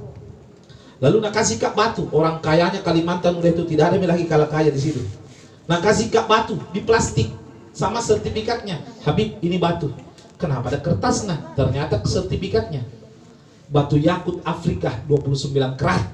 [1.00, 4.68] Lalu nak kasih kap batu, orang kayanya Kalimantan udah itu tidak ada lagi kalah kaya
[4.68, 5.00] di situ.
[5.64, 7.32] Nah kasih kap batu di plastik
[7.72, 8.84] sama sertifikatnya.
[9.08, 9.96] Habib ini batu.
[10.36, 11.56] Kenapa ada kertas nah?
[11.56, 12.97] Ternyata sertifikatnya.
[13.68, 16.08] Batu yakut Afrika 29 karat.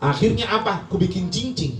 [0.00, 0.88] Akhirnya apa?
[0.88, 1.76] Ku bikin cincin.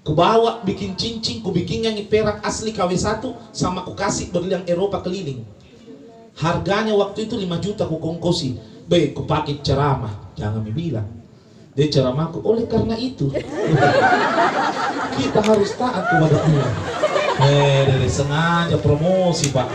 [0.00, 3.20] Ku bawa bikin cincin, ku bikin yang perak asli KW1
[3.52, 5.44] sama ku kasih berlian Eropa keliling.
[6.36, 8.56] Harganya waktu itu 5 juta ku kongkosi.
[8.88, 10.32] Baik, ku pakai ceramah.
[10.36, 11.20] Jangan bilang.
[11.70, 13.30] Dia ceramahku, oleh karena itu
[15.16, 16.70] kita harus taat kepada Allah.
[17.40, 19.70] Eh, dari sengaja promosi pak.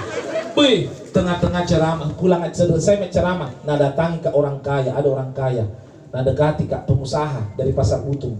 [0.55, 5.67] Wih, tengah-tengah ceramah, pulang selesai ceramah, nah datangi ke orang kaya, ada orang kaya,
[6.15, 8.39] nah dekati kak pengusaha dari pasar utung.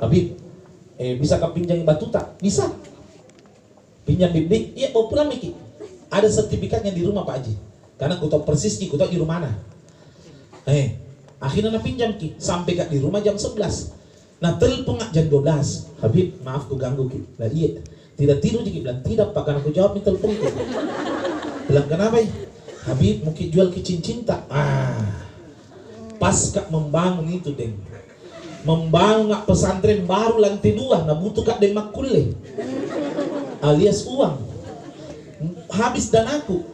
[0.00, 0.40] Habib,
[0.96, 2.40] eh bisa kau pinjam batu tak?
[2.40, 2.64] Bisa.
[4.08, 5.52] Pinjam bibik, iya mau pulang Miki.
[6.08, 7.54] Ada sertifikatnya di rumah Pak Haji.
[8.00, 9.52] Karena ku tahu persis Ki, ku tahu di rumah mana.
[10.64, 10.96] Eh,
[11.44, 14.00] akhirnya na pinjam Ki, sampai kak di rumah jam 11.
[14.40, 17.76] Nah telepon jam 12 Habib maaf ku ganggu Ki Lah iya
[18.16, 20.32] Tidak tidur Ki bilang tidak pak Karena aku jawab telepon
[21.70, 22.26] Bilang kenapa ya
[22.90, 25.06] Habib mungkin jual cincin tak Ah.
[26.18, 27.78] Pas kak membangun itu deng.
[28.66, 32.34] Membangun kak pesantren baru lantai dua Nah butuh kak deng makule
[33.62, 34.42] Alias uang.
[35.70, 36.66] Habis dan aku.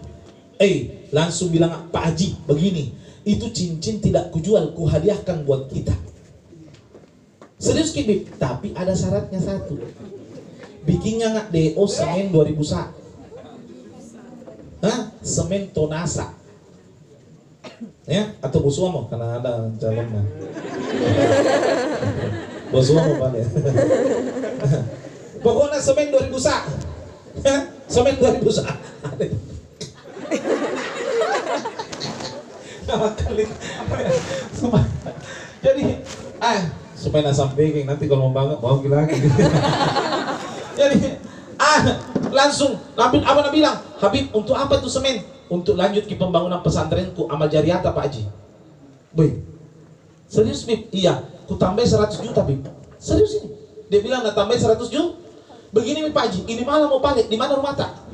[0.57, 2.97] Eh langsung bilang Pak Haji begini.
[3.27, 5.93] Itu cincin tidak kujual Kuhadiahkan buat kita.
[7.61, 8.07] Serius Ki,
[8.39, 9.77] tapi ada syaratnya satu.
[10.87, 12.89] Bikinnya nggak DO semen 2000 sak.
[12.95, 13.06] Hah?
[15.37, 16.33] Semen tonasa.
[18.09, 20.25] Ya, atau Bosuamo karena ada calonnya.
[22.73, 23.47] Bosuamo pak ya.
[25.45, 26.63] Pokoknya semen 2000 sak.
[27.45, 27.61] Hah?
[27.85, 28.65] Semen 2000 sak.
[29.21, 29.29] Ya?
[35.61, 35.85] Jadi,
[36.41, 36.61] ah,
[36.97, 39.15] supaya nak sampaikan nanti kalau mau banget mau lagi
[40.79, 41.23] jadi
[41.55, 41.81] ah
[42.35, 45.25] langsung Habib apa bilang Habib untuk apa tuh semen?
[45.47, 48.23] Untuk lanjut ke pembangunan pesantrenku amal jariata Pak Haji?
[49.15, 49.41] Boy
[50.27, 50.91] serius Bib?
[50.91, 52.67] Iya ku tambah 100 juta Bib.
[52.99, 53.49] Serius ini?
[53.87, 55.17] Dia bilang nak tambah 100 juta?
[55.71, 58.07] Begini Bib Pak Haji ini malam mau balik di mana rumah tak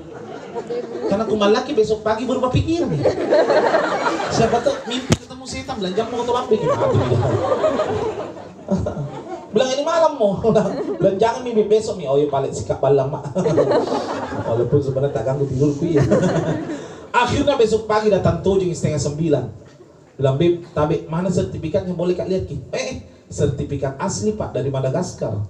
[1.09, 2.93] karena aku malaki besok pagi berubah pikiran
[4.29, 6.59] siapa tuh mimpi ketemu setan belanja mau ke Bambi
[9.53, 10.41] bilang ini malam mau
[10.99, 12.09] bilang jangan mimpi besok nih.
[12.09, 13.29] Oh ya paling sikap balang mak.
[14.49, 16.03] Walaupun sebenarnya tak ganggu tidurku ya
[17.23, 19.45] akhirnya besok pagi datang tujuh setengah sembilan.
[20.17, 22.57] Bilang beb tabe mana sertifikatnya boleh kak lihat ki?
[22.73, 25.41] Eh sertifikat asli pak dari Madagaskar.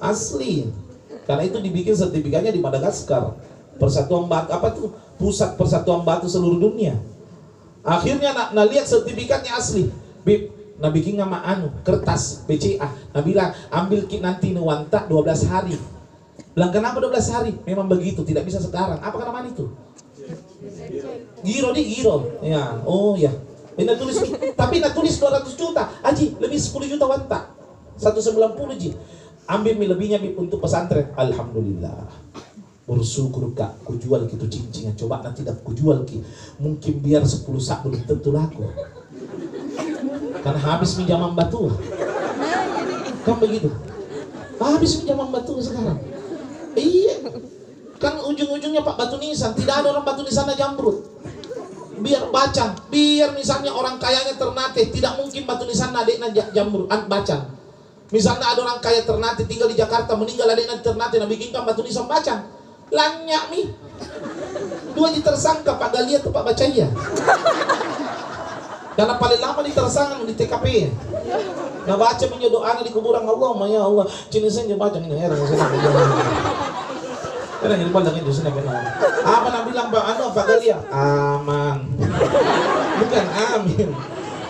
[0.00, 0.68] Asli?
[1.28, 3.36] Karena itu dibikin sertifikatnya di Madagaskar.
[3.80, 6.96] Persatuan batu apa tuh pusat persatuan batu seluruh dunia.
[7.80, 9.88] Akhirnya nak, nak lihat sertifikatnya asli.
[10.20, 12.88] Beb Nah bikin nama anu kertas BCA.
[13.12, 15.76] Nah bilang ambil kit nanti nuwanta 12 hari.
[16.56, 17.52] Bilang kenapa 12 hari?
[17.68, 18.96] Memang begitu, tidak bisa sekarang.
[18.98, 19.68] Apa nama itu?
[21.44, 22.40] Giro di giro.
[22.40, 23.30] Ya, oh ya.
[23.76, 24.16] Ini tulis
[24.56, 25.84] tapi nak tulis 200 juta.
[26.00, 27.52] Aji, lebih 10 juta wanta.
[28.00, 28.96] 190 ji.
[29.44, 31.12] Ambil mi lebihnya mi untuk pesantren.
[31.12, 32.08] Alhamdulillah.
[32.88, 34.96] Bersyukur kak, ku jual gitu cincin.
[34.96, 36.24] Coba nanti dah ku jual ki.
[36.58, 38.64] Mungkin biar 10 sak belum tentu laku
[40.40, 41.72] karena habis pinjaman batu.
[43.24, 43.68] Kan begitu.
[44.60, 46.00] Habis pinjaman batu sekarang.
[46.76, 47.16] Iya.
[48.00, 49.52] Kan ujung-ujungnya Pak Batu Nisan.
[49.52, 51.04] Tidak ada orang Batu Nisan jambrut.
[52.00, 54.88] Biar bacan biar misalnya orang kayanya ternate.
[54.88, 56.88] Tidak mungkin Batu Nisan adiknya jambrut.
[56.88, 57.60] Bacan
[58.10, 62.10] misalnya ada orang kaya ternate tinggal di Jakarta meninggal adiknya ternate nah bikinkan Batu Nisan
[62.10, 62.42] bacan
[62.90, 63.70] lanyak mi
[64.98, 66.90] dua tersangka Pak Galia tuh Pak Bacaya
[68.98, 70.66] karena paling lama di TKP.
[71.86, 75.38] Nah baca doa di kuburan Allah, ya Allah, jenisnya dia baca ini heran
[77.60, 78.80] Kena jadi pandang itu sini benar.
[79.20, 80.80] Apa nak bilang bang apa kali ya?
[80.88, 81.92] Aman.
[83.04, 83.88] Bukan amin.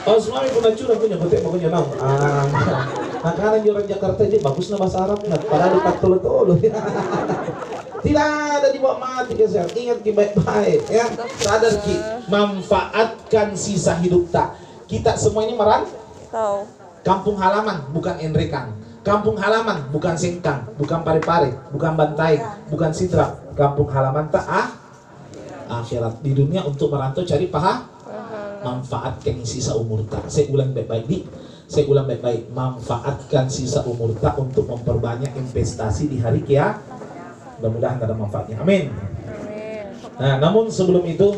[0.09, 1.85] Oh semua pernah curang punya kotek pokoknya nau.
[2.01, 2.49] Aman.
[3.21, 6.55] Nah karena orang Jakarta ini bagus bahasa Arab nah padahal dekat tolo tolo.
[8.01, 9.69] Tidak ada dibawa mati ke saya.
[9.69, 11.05] Ingat ki baik-baik ya.
[11.37, 11.97] Sadar ki
[12.33, 14.57] manfaatkan sisa hidup tak.
[14.89, 15.85] Kita semua ini meran
[16.31, 16.63] Tahu.
[17.05, 18.73] Kampung halaman bukan enrekan.
[19.01, 22.37] Kampung halaman bukan sengkang, bukan pare-pare, bukan bantai,
[22.69, 23.33] bukan sidra.
[23.57, 24.69] Kampung halaman tak ah
[25.71, 27.87] akhirat di dunia untuk merantau cari paha
[28.61, 30.29] manfaatkan sisa umur tak.
[30.29, 31.19] Saya ulang baik-baik di
[31.71, 36.83] saya ulang baik-baik manfaatkan sisa umur tak untuk memperbanyak investasi di hari kia.
[37.63, 38.59] Mudah-mudahan ada manfaatnya.
[38.59, 38.91] Amin.
[40.19, 41.31] Nah, namun sebelum itu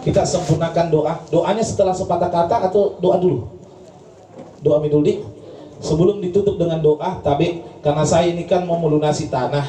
[0.00, 1.14] kita sempurnakan doa.
[1.28, 3.52] Doanya setelah sepatah kata atau doa dulu?
[4.64, 5.20] Doa miduldi.
[5.80, 9.64] Sebelum ditutup dengan doa, tapi karena saya ini kan mau melunasi tanah.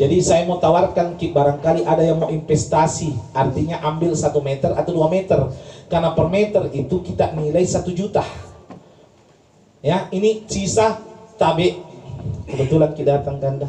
[0.00, 5.12] Jadi saya mau tawarkan barangkali ada yang mau investasi, artinya ambil satu meter atau dua
[5.12, 5.52] meter.
[5.90, 8.22] Karena per meter itu kita nilai satu juta.
[9.82, 11.02] Ya, ini sisa
[11.34, 11.82] tabe.
[12.46, 13.66] Kebetulan kita datang ganda.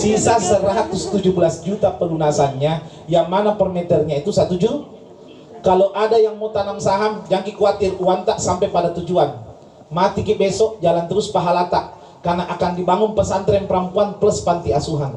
[0.00, 1.20] Sisa 117
[1.66, 2.80] juta pelunasannya
[3.12, 4.88] yang mana per meternya itu satu juta.
[5.60, 9.36] Kalau ada yang mau tanam saham, jangan khawatir uang tak sampai pada tujuan.
[9.92, 15.12] Mati ki besok jalan terus pahala tak karena akan dibangun pesantren perempuan plus panti asuhan.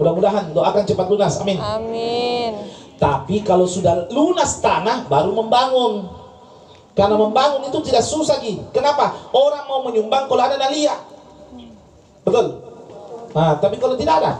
[0.00, 1.36] Mudah-mudahan doakan cepat lunas.
[1.44, 1.60] Amin.
[1.60, 2.52] Amin.
[3.02, 6.06] Tapi kalau sudah lunas tanah baru membangun.
[6.94, 8.62] Karena membangun itu tidak susah Ki.
[8.70, 9.10] Kenapa?
[9.34, 10.94] Orang mau menyumbang kalau ada nalia.
[12.22, 12.62] Betul.
[13.34, 14.32] Nah, tapi kalau tidak ada.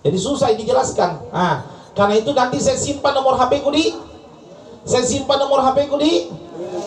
[0.00, 1.28] Jadi susah dijelaskan.
[1.28, 1.60] Nah,
[1.92, 3.92] karena itu nanti saya simpan nomor HP ku di
[4.88, 6.32] saya simpan nomor HP ku di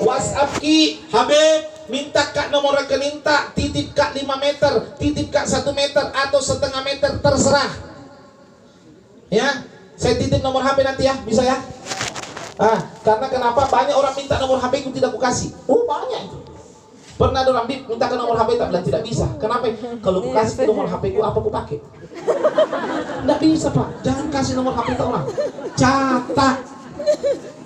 [0.02, 1.04] WhatsApp Ki.
[1.14, 6.40] Habib, minta kak nomor rekening tak titip kak 5 meter, titip kak 1 meter atau
[6.42, 7.72] setengah meter terserah.
[9.30, 9.68] Ya,
[10.06, 11.58] saya titip nomor HP nanti ya, bisa ya?
[12.62, 15.50] Ah, karena kenapa banyak orang minta nomor HP ku tidak ku kasih.
[15.66, 16.38] Oh, banyak itu.
[17.18, 19.26] Pernah ada orang minta ke nomor HP tak bilang tidak bisa.
[19.42, 19.66] Kenapa?
[20.06, 21.78] Kalau ku kasih ke nomor HP ku apa ku pakai?
[23.26, 23.88] Tidak bisa pak.
[24.06, 25.26] Jangan kasih nomor HP ke orang.
[25.74, 26.58] Catat.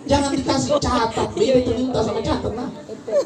[0.08, 1.28] Jangan dikasih catat.
[1.36, 2.70] Beda itu minta sama catat nah.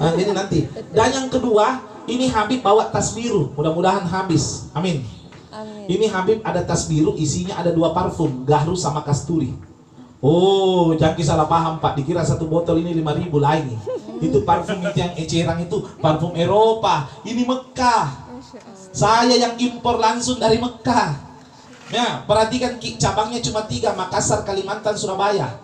[0.02, 0.60] Nah, jadi nanti.
[0.90, 3.54] Dan yang kedua, ini Habib bawa tas biru.
[3.54, 4.68] Mudah-mudahan habis.
[4.74, 5.06] Amin.
[5.54, 5.86] Amin.
[5.86, 9.54] Ini Habib ada tas biru, isinya ada dua parfum, Gahru sama Kasturi.
[10.24, 13.76] Oh, jangan salah paham Pak, dikira satu botol ini 5000 lain.
[14.24, 17.12] Itu parfum itu yang ecerang itu parfum Eropa.
[17.28, 18.24] Ini Mekah.
[18.96, 21.36] Saya yang impor langsung dari Mekah.
[21.92, 25.60] Ya, perhatikan cabangnya cuma tiga, Makassar, Kalimantan, Surabaya.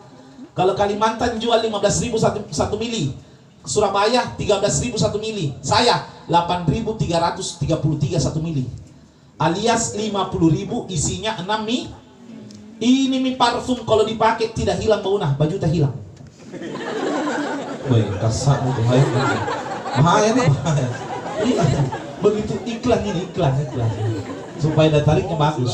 [0.51, 3.15] Kalau Kalimantan jual 15.000 satu, satu mili.
[3.63, 5.55] Surabaya 13.000 satu mili.
[5.63, 8.67] Saya 8.333 satu mili.
[9.39, 11.87] Alias 50.000 isinya 6 mie.
[12.79, 15.95] Ini mie parfum kalau dipakai tidak hilang baunya, baju tak hilang.
[17.87, 19.05] Woi, kasar bahaya.
[19.95, 20.87] Bahaya bahaya.
[22.19, 23.91] Begitu iklan ini iklan iklan.
[24.59, 25.71] Supaya daya tariknya bagus.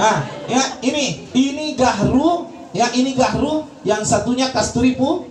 [0.00, 5.28] Nah, ya ini ini gahru, ya ini gahru, yang satunya kasturi pu,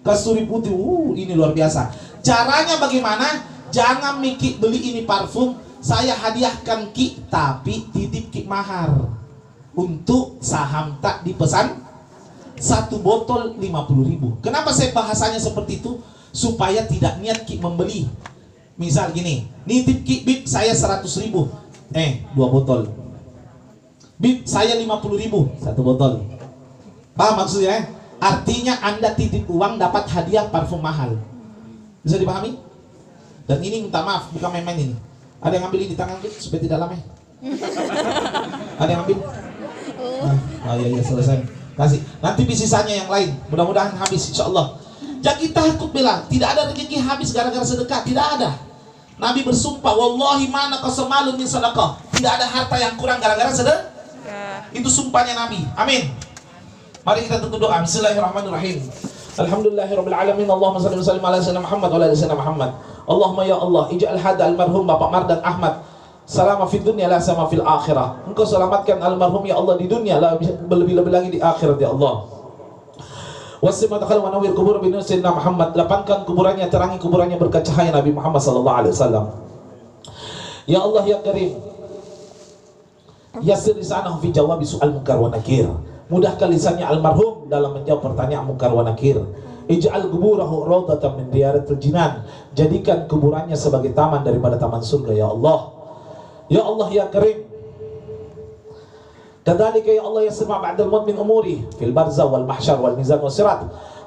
[0.00, 0.72] kasturi putih.
[0.72, 1.92] Uh, ini luar biasa.
[2.24, 3.52] Caranya bagaimana?
[3.68, 9.12] Jangan Miki beli ini parfum, saya hadiahkan Ki tapi titip Ki mahar
[9.76, 11.76] untuk saham tak dipesan
[12.56, 14.40] satu botol 50 ribu.
[14.40, 16.00] Kenapa saya bahasanya seperti itu?
[16.32, 18.08] Supaya tidak niat Ki membeli.
[18.80, 21.52] Misal gini, nitip Ki bib saya 100 ribu,
[21.92, 22.88] eh dua botol.
[24.16, 26.24] Bib saya 50 ribu, satu botol.
[27.12, 27.92] Paham maksudnya?
[28.18, 31.20] Artinya Anda titip uang dapat hadiah parfum mahal.
[32.00, 32.56] Bisa dipahami?
[33.44, 34.96] Dan ini minta maaf, bukan main-main ini.
[35.44, 36.96] Ada yang ambil ini di tangan Bib supaya tidak lama.
[38.80, 39.18] Ada yang ambil?
[40.24, 41.38] Nah, oh iya, iya selesai.
[41.76, 42.00] Kasih.
[42.24, 43.36] Nanti sisanya yang lain.
[43.52, 44.80] Mudah-mudahan habis insya Allah.
[45.20, 48.00] Jangan kita takut bilang tidak ada rezeki habis gara-gara sedekah.
[48.04, 48.56] Tidak ada.
[49.20, 52.00] Nabi bersumpah, Wallahi mana kasamalu min sedekah.
[52.16, 53.92] Tidak ada harta yang kurang gara-gara sedekah.
[54.24, 54.64] Ya.
[54.72, 55.60] Itu sumpahnya Nabi.
[55.76, 56.08] Amin.
[57.04, 57.84] Mari kita tutup doa.
[57.84, 58.80] Bismillahirrahmanirrahim.
[59.34, 60.46] Alhamdulillahirabbil alamin.
[60.46, 62.70] Allahumma shalli wa sallim ala sayyidina Muhammad wa ala sayyidina Muhammad.
[63.04, 65.74] Allahumma ya Allah, ij'al hada almarhum Bapak Mardan Ahmad
[66.24, 68.24] Salama fid dunya la sama fil akhirah.
[68.24, 70.16] Engkau selamatkan almarhum ya Allah di dunia,
[70.72, 72.24] lebih-lebih lagi di akhirat ya Allah.
[73.60, 78.12] Wasim matakhal wa nawir kubur bin Sayyidina Muhammad Lapangkan kuburannya, terangi kuburannya berkat cahaya Nabi
[78.12, 79.24] Muhammad sallallahu alaihi wasallam
[80.68, 81.56] Ya Allah ya Karim
[83.40, 85.64] Yasir lisanahu fi jawabi soal munkar wa nakir
[86.09, 89.21] Mudahkan lisannya almarhum dalam menjawab pertanyaan munkar wa nakir
[89.69, 92.25] Ij'al kuburahu rawdatan min diyaratil jinan
[92.57, 95.59] Jadikan kuburannya sebagai taman daripada taman surga ya Allah
[96.49, 97.49] Ya Allah ya Karim
[99.49, 103.59] كذلك يا الله يسمع بعد الموت من أموره في البرزة والمحشر والميزان والصراط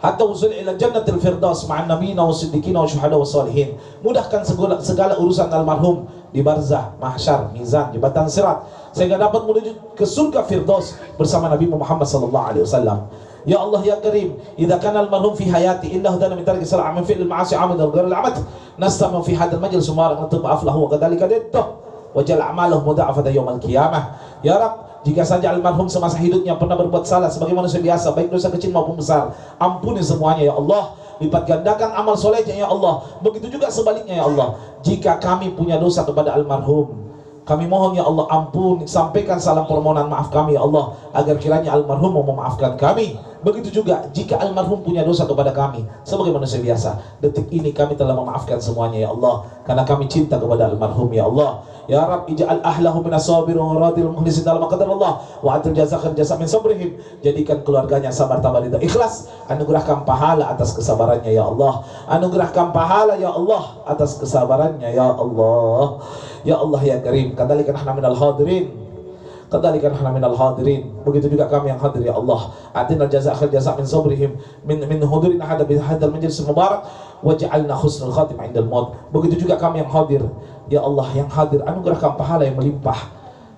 [0.03, 3.69] حتى وصل إلى جنة الفردوس مع النبيين والصديقين والشهداء والصالحين
[4.05, 10.04] mudahkan segala, segala urusan almarhum di barzah, mahsyar, mizan, jembatan sirat sehingga dapat menuju ke
[10.04, 13.08] surga firdaus bersama Nabi Muhammad sallallahu alaihi wasallam.
[13.48, 17.08] Ya Allah ya Karim, idza kana almarhum fi hayati innahu dana min tarki sal'a min
[17.08, 18.44] fi'l ma'asi amad al ghayr al-amad
[18.76, 21.66] nastama fi hadha al-majlis wa raghatu ma'af wa kadhalika diddah
[22.12, 24.20] wa jal a'malahu mudha'afata yawm al-qiyamah.
[24.44, 28.52] Ya Rabb, jika saja almarhum semasa hidupnya pernah berbuat salah sebagai manusia biasa, baik dosa
[28.52, 30.92] kecil maupun besar, ampuni semuanya ya Allah.
[31.18, 33.02] Lipat gandakan amal solehnya ya Allah.
[33.26, 34.58] Begitu juga sebaliknya ya Allah.
[34.86, 37.08] Jika kami punya dosa kepada almarhum,
[37.48, 42.20] kami mohon ya Allah ampun sampaikan salam permohonan maaf kami ya Allah agar kiranya almarhum
[42.20, 43.16] mau memaafkan kami.
[43.46, 47.22] Begitu juga jika almarhum punya dosa kepada kami sebagai manusia biasa.
[47.22, 51.62] Detik ini kami telah memaafkan semuanya ya Allah karena kami cinta kepada almarhum ya Allah.
[51.88, 56.18] Ya Rab ij'al ahlahu minas sabirin wa radil mukhlisin dalam qadar Allah wa atil jazakan
[56.18, 57.00] jasa min sabrihim.
[57.24, 59.30] Jadikan keluarganya sabar tambah ridha ikhlas.
[59.48, 61.86] Anugerahkan pahala atas kesabarannya ya Allah.
[62.12, 66.04] Anugerahkan pahala ya Allah atas kesabarannya ya Allah.
[66.44, 67.38] Ya Allah ya Karim.
[67.38, 68.87] Kadzalika nahnu minal hadirin.
[69.48, 70.92] Kadzalika nahnu minal hadirin.
[71.08, 72.52] Begitu juga kami yang hadir ya Allah.
[72.76, 74.36] Atina jazak khair jazak min sabrihim
[74.68, 76.84] min min hudurin hada bi hadal majlis mubarak
[77.24, 79.00] wa ja'alna husnul khatim indal maut.
[79.16, 80.20] Begitu juga kami yang hadir
[80.68, 83.08] ya Allah yang hadir anugerahkan pahala yang melimpah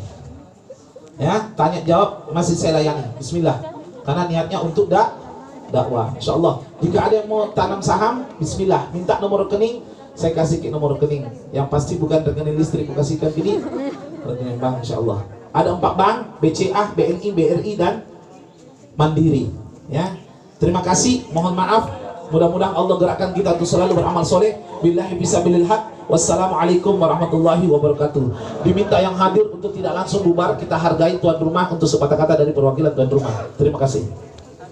[1.15, 3.07] Ya, tanya jawab masih saya layani.
[3.15, 3.61] Bismillah.
[4.03, 5.15] Karena niatnya untuk dak
[5.71, 6.11] dakwah.
[6.19, 6.59] Insyaallah.
[6.83, 8.91] Jika ada yang mau tanam saham bismillah.
[8.91, 11.31] Minta nomor rekening saya kasih ke nomor rekening.
[11.55, 13.63] Yang pasti bukan rekening listrik aku kasihkan ini.
[14.27, 15.23] Rekening bank insyaallah.
[15.55, 18.03] Ada empat bank BCA BNI BRI dan
[18.99, 19.47] Mandiri.
[19.87, 20.19] Ya.
[20.59, 21.31] Terima kasih.
[21.31, 22.00] Mohon maaf
[22.31, 24.55] mudah-mudahan Allah gerakkan kita untuk selalu beramal soleh.
[24.81, 26.09] Billahi bisa bilil haq.
[26.09, 28.25] Wassalamualaikum warahmatullahi wabarakatuh.
[28.65, 32.51] Diminta yang hadir untuk tidak langsung bubar kita hargai tuan rumah untuk sepatah kata dari
[32.51, 33.47] perwakilan tuan rumah.
[33.55, 34.30] Terima kasih